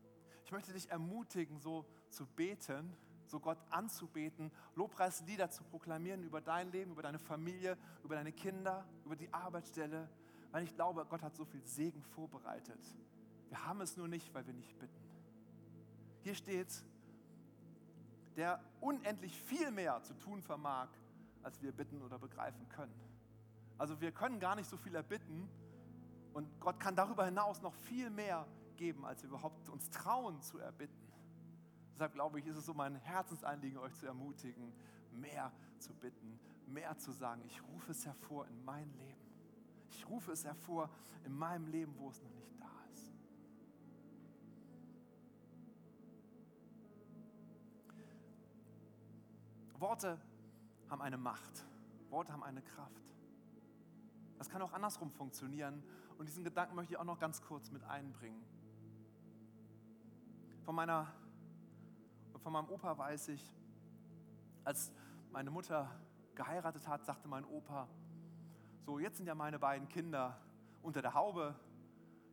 Ich 0.46 0.50
möchte 0.50 0.72
dich 0.72 0.90
ermutigen, 0.90 1.60
so 1.60 1.84
zu 2.08 2.24
beten, 2.24 2.96
so 3.28 3.40
Gott 3.40 3.58
anzubeten, 3.70 4.50
Lobpreislieder 4.74 5.50
zu 5.50 5.64
proklamieren 5.64 6.22
über 6.22 6.40
dein 6.40 6.70
Leben, 6.72 6.92
über 6.92 7.02
deine 7.02 7.18
Familie, 7.18 7.76
über 8.02 8.14
deine 8.14 8.32
Kinder, 8.32 8.84
über 9.04 9.16
die 9.16 9.32
Arbeitsstelle, 9.32 10.08
weil 10.50 10.64
ich 10.64 10.74
glaube, 10.74 11.04
Gott 11.06 11.22
hat 11.22 11.36
so 11.36 11.44
viel 11.44 11.64
Segen 11.64 12.02
vorbereitet. 12.02 12.80
Wir 13.48 13.66
haben 13.66 13.80
es 13.80 13.96
nur 13.96 14.08
nicht, 14.08 14.32
weil 14.34 14.46
wir 14.46 14.54
nicht 14.54 14.78
bitten. 14.78 15.08
Hier 16.22 16.34
steht, 16.34 16.84
der 18.36 18.60
unendlich 18.80 19.36
viel 19.42 19.70
mehr 19.70 20.02
zu 20.02 20.14
tun 20.14 20.42
vermag, 20.42 20.88
als 21.42 21.60
wir 21.62 21.72
bitten 21.72 22.02
oder 22.02 22.18
begreifen 22.18 22.68
können. 22.68 22.94
Also 23.78 24.00
wir 24.00 24.12
können 24.12 24.40
gar 24.40 24.54
nicht 24.54 24.68
so 24.68 24.76
viel 24.76 24.94
erbitten 24.94 25.48
und 26.34 26.48
Gott 26.60 26.78
kann 26.78 26.94
darüber 26.96 27.24
hinaus 27.24 27.62
noch 27.62 27.74
viel 27.74 28.10
mehr 28.10 28.46
geben, 28.76 29.04
als 29.04 29.22
wir 29.22 29.30
überhaupt 29.30 29.68
uns 29.68 29.90
trauen 29.90 30.40
zu 30.40 30.58
erbitten. 30.58 31.07
Deshalb 31.98 32.12
glaube 32.12 32.38
ich, 32.38 32.46
ist 32.46 32.56
es 32.56 32.64
so 32.64 32.74
mein 32.74 32.94
Herzensanliegen, 32.94 33.76
euch 33.76 33.92
zu 33.96 34.06
ermutigen, 34.06 34.72
mehr 35.10 35.50
zu 35.80 35.92
bitten, 35.94 36.38
mehr 36.68 36.96
zu 36.96 37.10
sagen. 37.10 37.42
Ich 37.44 37.60
rufe 37.60 37.90
es 37.90 38.06
hervor 38.06 38.46
in 38.46 38.64
mein 38.64 38.88
Leben. 38.98 39.18
Ich 39.90 40.08
rufe 40.08 40.30
es 40.30 40.44
hervor 40.44 40.90
in 41.24 41.36
meinem 41.36 41.66
Leben, 41.66 41.92
wo 41.98 42.08
es 42.10 42.22
noch 42.22 42.30
nicht 42.30 42.52
da 42.60 42.70
ist. 42.92 43.12
Worte 49.80 50.20
haben 50.90 51.02
eine 51.02 51.18
Macht. 51.18 51.66
Worte 52.10 52.32
haben 52.32 52.44
eine 52.44 52.62
Kraft. 52.62 53.02
Das 54.38 54.48
kann 54.48 54.62
auch 54.62 54.72
andersrum 54.72 55.10
funktionieren. 55.10 55.82
Und 56.16 56.28
diesen 56.28 56.44
Gedanken 56.44 56.76
möchte 56.76 56.92
ich 56.92 56.96
auch 56.96 57.02
noch 57.02 57.18
ganz 57.18 57.42
kurz 57.42 57.72
mit 57.72 57.82
einbringen. 57.82 58.44
Von 60.62 60.76
meiner 60.76 61.12
von 62.40 62.52
meinem 62.52 62.68
Opa 62.68 62.96
weiß 62.96 63.28
ich, 63.28 63.54
als 64.64 64.92
meine 65.30 65.50
Mutter 65.50 65.90
geheiratet 66.34 66.86
hat, 66.86 67.04
sagte 67.04 67.28
mein 67.28 67.44
Opa, 67.44 67.88
so 68.84 68.98
jetzt 68.98 69.16
sind 69.16 69.26
ja 69.26 69.34
meine 69.34 69.58
beiden 69.58 69.88
Kinder 69.88 70.40
unter 70.82 71.02
der 71.02 71.14
Haube, 71.14 71.54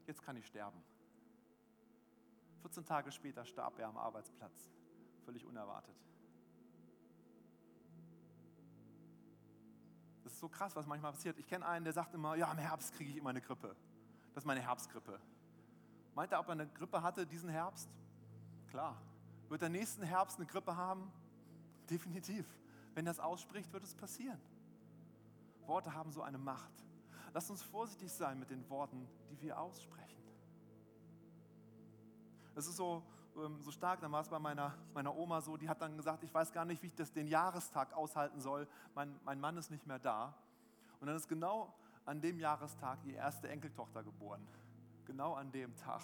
jetzt 0.07 0.21
kann 0.21 0.37
ich 0.37 0.45
sterben. 0.45 0.81
14 2.61 2.85
Tage 2.85 3.11
später 3.11 3.45
starb 3.45 3.77
er 3.79 3.87
am 3.87 3.97
Arbeitsplatz, 3.97 4.71
völlig 5.23 5.45
unerwartet. 5.45 5.95
Das 10.23 10.33
ist 10.33 10.39
so 10.39 10.49
krass, 10.49 10.75
was 10.75 10.87
manchmal 10.87 11.11
passiert. 11.11 11.37
Ich 11.37 11.47
kenne 11.47 11.65
einen, 11.65 11.85
der 11.85 11.93
sagt 11.93 12.13
immer, 12.13 12.35
ja, 12.35 12.51
im 12.51 12.57
Herbst 12.57 12.93
kriege 12.95 13.11
ich 13.11 13.17
immer 13.17 13.29
eine 13.29 13.41
Grippe. 13.41 13.75
Das 14.33 14.43
ist 14.43 14.47
meine 14.47 14.61
Herbstgrippe. 14.61 15.19
Meint 16.15 16.31
er, 16.31 16.39
ob 16.39 16.47
er 16.47 16.53
eine 16.53 16.67
Grippe 16.67 17.01
hatte 17.01 17.27
diesen 17.27 17.49
Herbst? 17.49 17.89
Klar. 18.69 18.97
Wird 19.49 19.61
er 19.61 19.69
nächsten 19.69 20.03
Herbst 20.03 20.37
eine 20.37 20.45
Grippe 20.45 20.75
haben? 20.75 21.11
Definitiv. 21.89 22.45
Wenn 22.93 23.05
er 23.05 23.11
es 23.11 23.19
ausspricht, 23.19 23.71
wird 23.73 23.83
es 23.83 23.93
passieren. 23.93 24.39
Worte 25.67 25.93
haben 25.93 26.11
so 26.11 26.21
eine 26.21 26.37
Macht. 26.37 26.71
Lasst 27.33 27.51
uns 27.51 27.61
vorsichtig 27.61 28.11
sein 28.11 28.39
mit 28.39 28.49
den 28.49 28.67
Worten, 28.69 29.07
die 29.29 29.41
wir 29.41 29.59
aussprechen. 29.59 30.23
Es 32.55 32.67
ist 32.67 32.77
so, 32.77 33.03
ähm, 33.35 33.61
so 33.61 33.71
stark, 33.71 33.99
dann 33.99 34.11
war 34.11 34.21
es 34.21 34.29
bei 34.29 34.39
meiner, 34.39 34.73
meiner 34.93 35.13
Oma 35.15 35.41
so, 35.41 35.57
die 35.57 35.67
hat 35.67 35.81
dann 35.81 35.97
gesagt, 35.97 36.23
ich 36.23 36.33
weiß 36.33 36.53
gar 36.53 36.63
nicht, 36.63 36.81
wie 36.81 36.87
ich 36.87 36.95
das, 36.95 37.11
den 37.11 37.27
Jahrestag 37.27 37.93
aushalten 37.93 38.39
soll. 38.39 38.67
Mein, 38.93 39.19
mein 39.25 39.39
Mann 39.39 39.57
ist 39.57 39.69
nicht 39.69 39.85
mehr 39.85 39.99
da. 39.99 40.33
Und 40.99 41.07
dann 41.07 41.17
ist 41.17 41.27
genau 41.27 41.73
an 42.05 42.21
dem 42.21 42.39
Jahrestag 42.39 43.03
ihre 43.03 43.17
erste 43.17 43.49
Enkeltochter 43.49 44.03
geboren. 44.03 44.47
Genau 45.05 45.33
an 45.33 45.51
dem 45.51 45.75
Tag. 45.75 46.01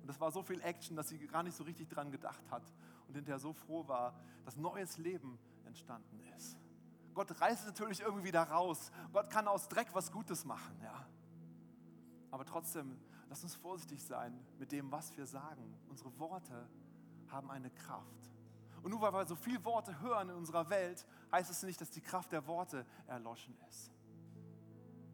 Und 0.00 0.08
das 0.08 0.20
war 0.20 0.30
so 0.30 0.42
viel 0.42 0.60
Action, 0.62 0.96
dass 0.96 1.08
sie 1.08 1.18
gar 1.26 1.42
nicht 1.42 1.56
so 1.56 1.64
richtig 1.64 1.88
dran 1.88 2.10
gedacht 2.10 2.50
hat 2.50 2.62
und 3.06 3.14
hinterher 3.14 3.38
so 3.38 3.52
froh 3.52 3.86
war, 3.86 4.14
dass 4.44 4.56
neues 4.56 4.98
Leben 4.98 5.38
entstanden 5.64 6.20
ist. 6.36 6.56
Gott 7.14 7.40
reißt 7.40 7.66
natürlich 7.66 8.00
irgendwie 8.00 8.24
wieder 8.24 8.42
raus. 8.42 8.90
Gott 9.12 9.30
kann 9.30 9.48
aus 9.48 9.68
Dreck 9.68 9.88
was 9.94 10.10
Gutes 10.10 10.44
machen, 10.44 10.80
ja. 10.82 11.06
Aber 12.30 12.44
trotzdem, 12.44 12.98
lass 13.28 13.42
uns 13.42 13.56
vorsichtig 13.56 14.02
sein 14.02 14.38
mit 14.58 14.72
dem, 14.72 14.90
was 14.90 15.16
wir 15.16 15.26
sagen. 15.26 15.76
Unsere 15.88 16.16
Worte 16.18 16.68
haben 17.28 17.50
eine 17.50 17.70
Kraft. 17.70 18.30
Und 18.82 18.92
nur 18.92 19.00
weil 19.02 19.12
wir 19.12 19.26
so 19.26 19.36
viele 19.36 19.62
Worte 19.64 20.00
hören 20.00 20.30
in 20.30 20.36
unserer 20.36 20.70
Welt, 20.70 21.04
heißt 21.32 21.50
es 21.50 21.62
nicht, 21.62 21.80
dass 21.80 21.90
die 21.90 22.00
Kraft 22.00 22.32
der 22.32 22.46
Worte 22.46 22.86
erloschen 23.06 23.54
ist. 23.68 23.90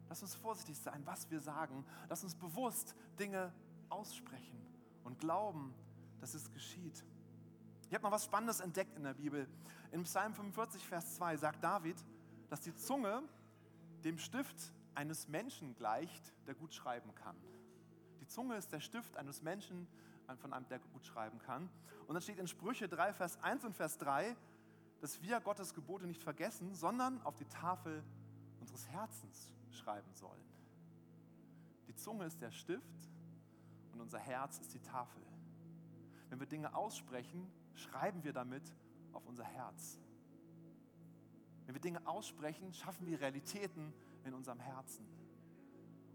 Lass 0.07 0.21
uns 0.21 0.35
vorsichtig 0.35 0.77
sein, 0.79 1.05
was 1.05 1.29
wir 1.29 1.41
sagen. 1.41 1.83
Lass 2.07 2.23
uns 2.23 2.35
bewusst 2.35 2.95
Dinge 3.19 3.53
aussprechen 3.89 4.66
und 5.07 5.19
glauben, 5.19 5.73
dass 6.19 6.33
es 6.33 6.51
geschieht. 6.51 7.03
Ich 7.87 7.95
habe 7.95 8.03
noch 8.03 8.11
was 8.11 8.25
Spannendes 8.25 8.59
entdeckt 8.59 8.97
in 8.97 9.03
der 9.03 9.13
Bibel. 9.13 9.47
In 9.93 10.03
Psalm 10.03 10.33
45, 10.33 10.85
Vers 10.85 11.15
2 11.15 11.37
sagt 11.37 11.63
David, 11.63 11.95
dass 12.49 12.59
die 12.59 12.75
Zunge 12.75 13.23
dem 14.03 14.19
Stift 14.19 14.73
eines 14.95 15.29
Menschen 15.29 15.75
gleicht, 15.75 16.33
der 16.45 16.55
gut 16.55 16.73
schreiben 16.73 17.15
kann. 17.15 17.37
Die 18.19 18.27
Zunge 18.27 18.57
ist 18.57 18.73
der 18.73 18.81
Stift 18.81 19.15
eines 19.15 19.41
Menschen, 19.41 19.87
von 20.41 20.51
einem, 20.51 20.67
der 20.67 20.79
gut 20.79 21.05
schreiben 21.05 21.39
kann. 21.39 21.69
Und 22.07 22.13
dann 22.13 22.21
steht 22.21 22.37
in 22.37 22.47
Sprüche 22.47 22.89
3, 22.89 23.13
Vers 23.13 23.41
1 23.41 23.63
und 23.63 23.73
Vers 23.73 23.97
3, 23.99 24.35
dass 24.99 25.21
wir 25.21 25.39
Gottes 25.39 25.73
Gebote 25.73 26.05
nicht 26.05 26.21
vergessen, 26.21 26.75
sondern 26.75 27.21
auf 27.21 27.37
die 27.37 27.45
Tafel 27.45 28.03
unseres 28.59 28.85
Herzens 28.89 29.53
schreiben 29.71 30.13
sollen. 30.13 30.43
Die 31.87 31.95
Zunge 31.95 32.25
ist 32.25 32.41
der 32.41 32.51
Stift 32.51 32.83
und 33.97 34.01
unser 34.01 34.19
Herz 34.19 34.59
ist 34.59 34.75
die 34.75 34.79
Tafel. 34.79 35.23
Wenn 36.29 36.39
wir 36.39 36.45
Dinge 36.45 36.75
aussprechen, 36.75 37.51
schreiben 37.73 38.23
wir 38.23 38.31
damit 38.31 38.61
auf 39.11 39.25
unser 39.25 39.43
Herz. 39.43 39.99
Wenn 41.65 41.73
wir 41.73 41.81
Dinge 41.81 42.05
aussprechen, 42.05 42.73
schaffen 42.73 43.07
wir 43.07 43.19
Realitäten 43.19 43.91
in 44.23 44.35
unserem 44.35 44.59
Herzen. 44.59 45.07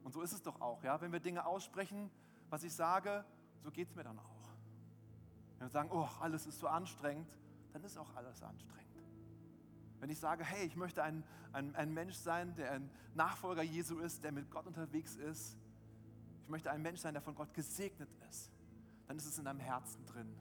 Und 0.05 0.13
so 0.13 0.23
ist 0.23 0.33
es 0.33 0.43
doch 0.43 0.61
auch, 0.61 0.85
ja. 0.85 1.01
Wenn 1.01 1.13
wir 1.13 1.19
Dinge 1.19 1.45
aussprechen, 1.45 2.09
was 2.51 2.63
ich 2.63 2.73
sage, 2.73 3.25
so 3.63 3.71
geht 3.73 3.89
es 3.89 3.97
mir 3.97 4.05
dann 4.05 4.19
auch. 4.19 4.49
Wenn 5.59 5.67
wir 5.67 5.73
sagen, 5.73 5.91
oh, 5.93 6.09
alles 6.21 6.47
ist 6.47 6.61
so 6.61 6.69
anstrengend, 6.69 7.37
dann 7.73 7.83
ist 7.83 7.99
auch 7.99 8.15
alles 8.15 8.43
anstrengend. 8.43 9.03
Wenn 9.99 10.11
ich 10.11 10.21
sage, 10.21 10.45
hey, 10.45 10.67
ich 10.67 10.77
möchte 10.77 11.03
ein, 11.03 11.25
ein, 11.53 11.75
ein 11.75 11.93
Mensch 11.93 12.15
sein, 12.15 12.55
der 12.55 12.73
ein 12.73 12.91
Nachfolger 13.15 13.63
Jesu 13.63 13.99
ist, 13.99 14.23
der 14.23 14.31
mit 14.31 14.51
Gott 14.51 14.67
unterwegs 14.67 15.17
ist, 15.17 15.57
möchte 16.53 16.71
ein 16.71 16.83
Mensch 16.83 17.01
sein, 17.01 17.15
der 17.15 17.23
von 17.23 17.35
Gott 17.35 17.53
gesegnet 17.55 18.09
ist, 18.29 18.53
dann 19.09 19.17
ist 19.17 19.27
es 19.27 19.39
in 19.39 19.45
deinem 19.45 19.59
Herzen 19.59 20.07
drin. 20.07 20.33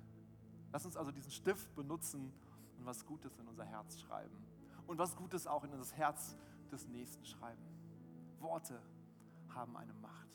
Lass 0.71 0.85
uns 0.85 0.95
also 0.95 1.11
diesen 1.11 1.31
Stift 1.31 1.73
benutzen 1.73 2.31
und 2.77 2.85
was 2.85 3.05
Gutes 3.05 3.37
in 3.39 3.47
unser 3.47 3.65
Herz 3.65 3.99
schreiben. 3.99 4.37
Und 4.85 4.97
was 4.97 5.15
Gutes 5.15 5.47
auch 5.47 5.63
in 5.63 5.71
das 5.71 5.95
Herz 5.95 6.35
des 6.71 6.87
Nächsten 6.87 7.25
schreiben. 7.25 7.61
Worte 8.39 8.81
haben 9.49 9.75
eine 9.77 9.93
Macht. 9.93 10.27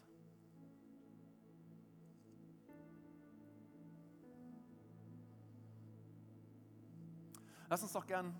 Lass 7.68 7.82
uns 7.82 7.92
doch 7.92 8.06
gern 8.06 8.34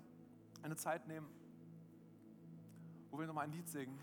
eine 0.63 0.75
Zeit 0.75 1.07
nehmen, 1.07 1.27
wo 3.11 3.19
wir 3.19 3.27
nochmal 3.27 3.43
ein 3.43 3.51
Lied 3.51 3.67
singen, 3.67 3.99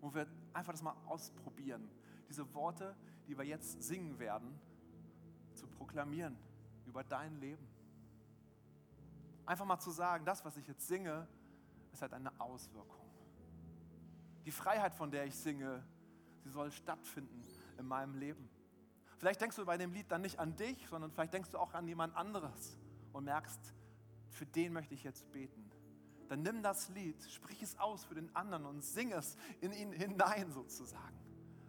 wo 0.00 0.14
wir 0.14 0.26
einfach 0.56 0.72
das 0.72 0.82
mal 0.82 0.96
ausprobieren, 1.06 1.88
diese 2.28 2.52
Worte, 2.54 2.96
die 3.28 3.36
wir 3.36 3.44
jetzt 3.44 3.82
singen 3.82 4.18
werden, 4.18 4.58
zu 5.54 5.66
proklamieren 5.66 6.36
über 6.86 7.04
dein 7.04 7.38
Leben. 7.40 7.66
Einfach 9.44 9.64
mal 9.64 9.78
zu 9.78 9.90
sagen, 9.90 10.24
das, 10.24 10.44
was 10.44 10.56
ich 10.56 10.66
jetzt 10.66 10.86
singe, 10.86 11.28
es 11.92 12.02
hat 12.02 12.12
eine 12.12 12.32
Auswirkung. 12.40 13.06
Die 14.44 14.50
Freiheit, 14.50 14.94
von 14.94 15.10
der 15.10 15.26
ich 15.26 15.36
singe, 15.36 15.84
sie 16.42 16.50
soll 16.50 16.70
stattfinden 16.72 17.42
in 17.78 17.86
meinem 17.86 18.14
Leben. 18.16 18.48
Vielleicht 19.18 19.40
denkst 19.40 19.56
du 19.56 19.64
bei 19.64 19.76
dem 19.76 19.92
Lied 19.92 20.10
dann 20.10 20.22
nicht 20.22 20.38
an 20.38 20.56
dich, 20.56 20.88
sondern 20.88 21.10
vielleicht 21.10 21.32
denkst 21.32 21.50
du 21.50 21.58
auch 21.58 21.74
an 21.74 21.86
jemand 21.86 22.14
anderes 22.16 22.78
und 23.12 23.24
merkst, 23.24 23.74
für 24.30 24.46
den 24.46 24.72
möchte 24.72 24.94
ich 24.94 25.04
jetzt 25.04 25.30
beten. 25.32 25.65
Dann 26.28 26.42
nimm 26.42 26.62
das 26.62 26.88
Lied, 26.90 27.22
sprich 27.30 27.62
es 27.62 27.78
aus 27.78 28.04
für 28.04 28.14
den 28.14 28.34
anderen 28.34 28.66
und 28.66 28.84
sing 28.84 29.12
es 29.12 29.36
in 29.60 29.72
ihn 29.72 29.92
hinein 29.92 30.50
sozusagen. 30.52 31.16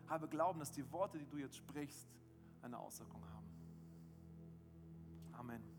Habe 0.07 0.27
Glauben, 0.27 0.59
dass 0.59 0.71
die 0.71 0.89
Worte, 0.91 1.19
die 1.19 1.27
du 1.27 1.37
jetzt 1.37 1.57
sprichst, 1.57 2.07
eine 2.61 2.77
Auswirkung 2.79 3.23
haben. 3.33 3.47
Amen. 5.33 5.76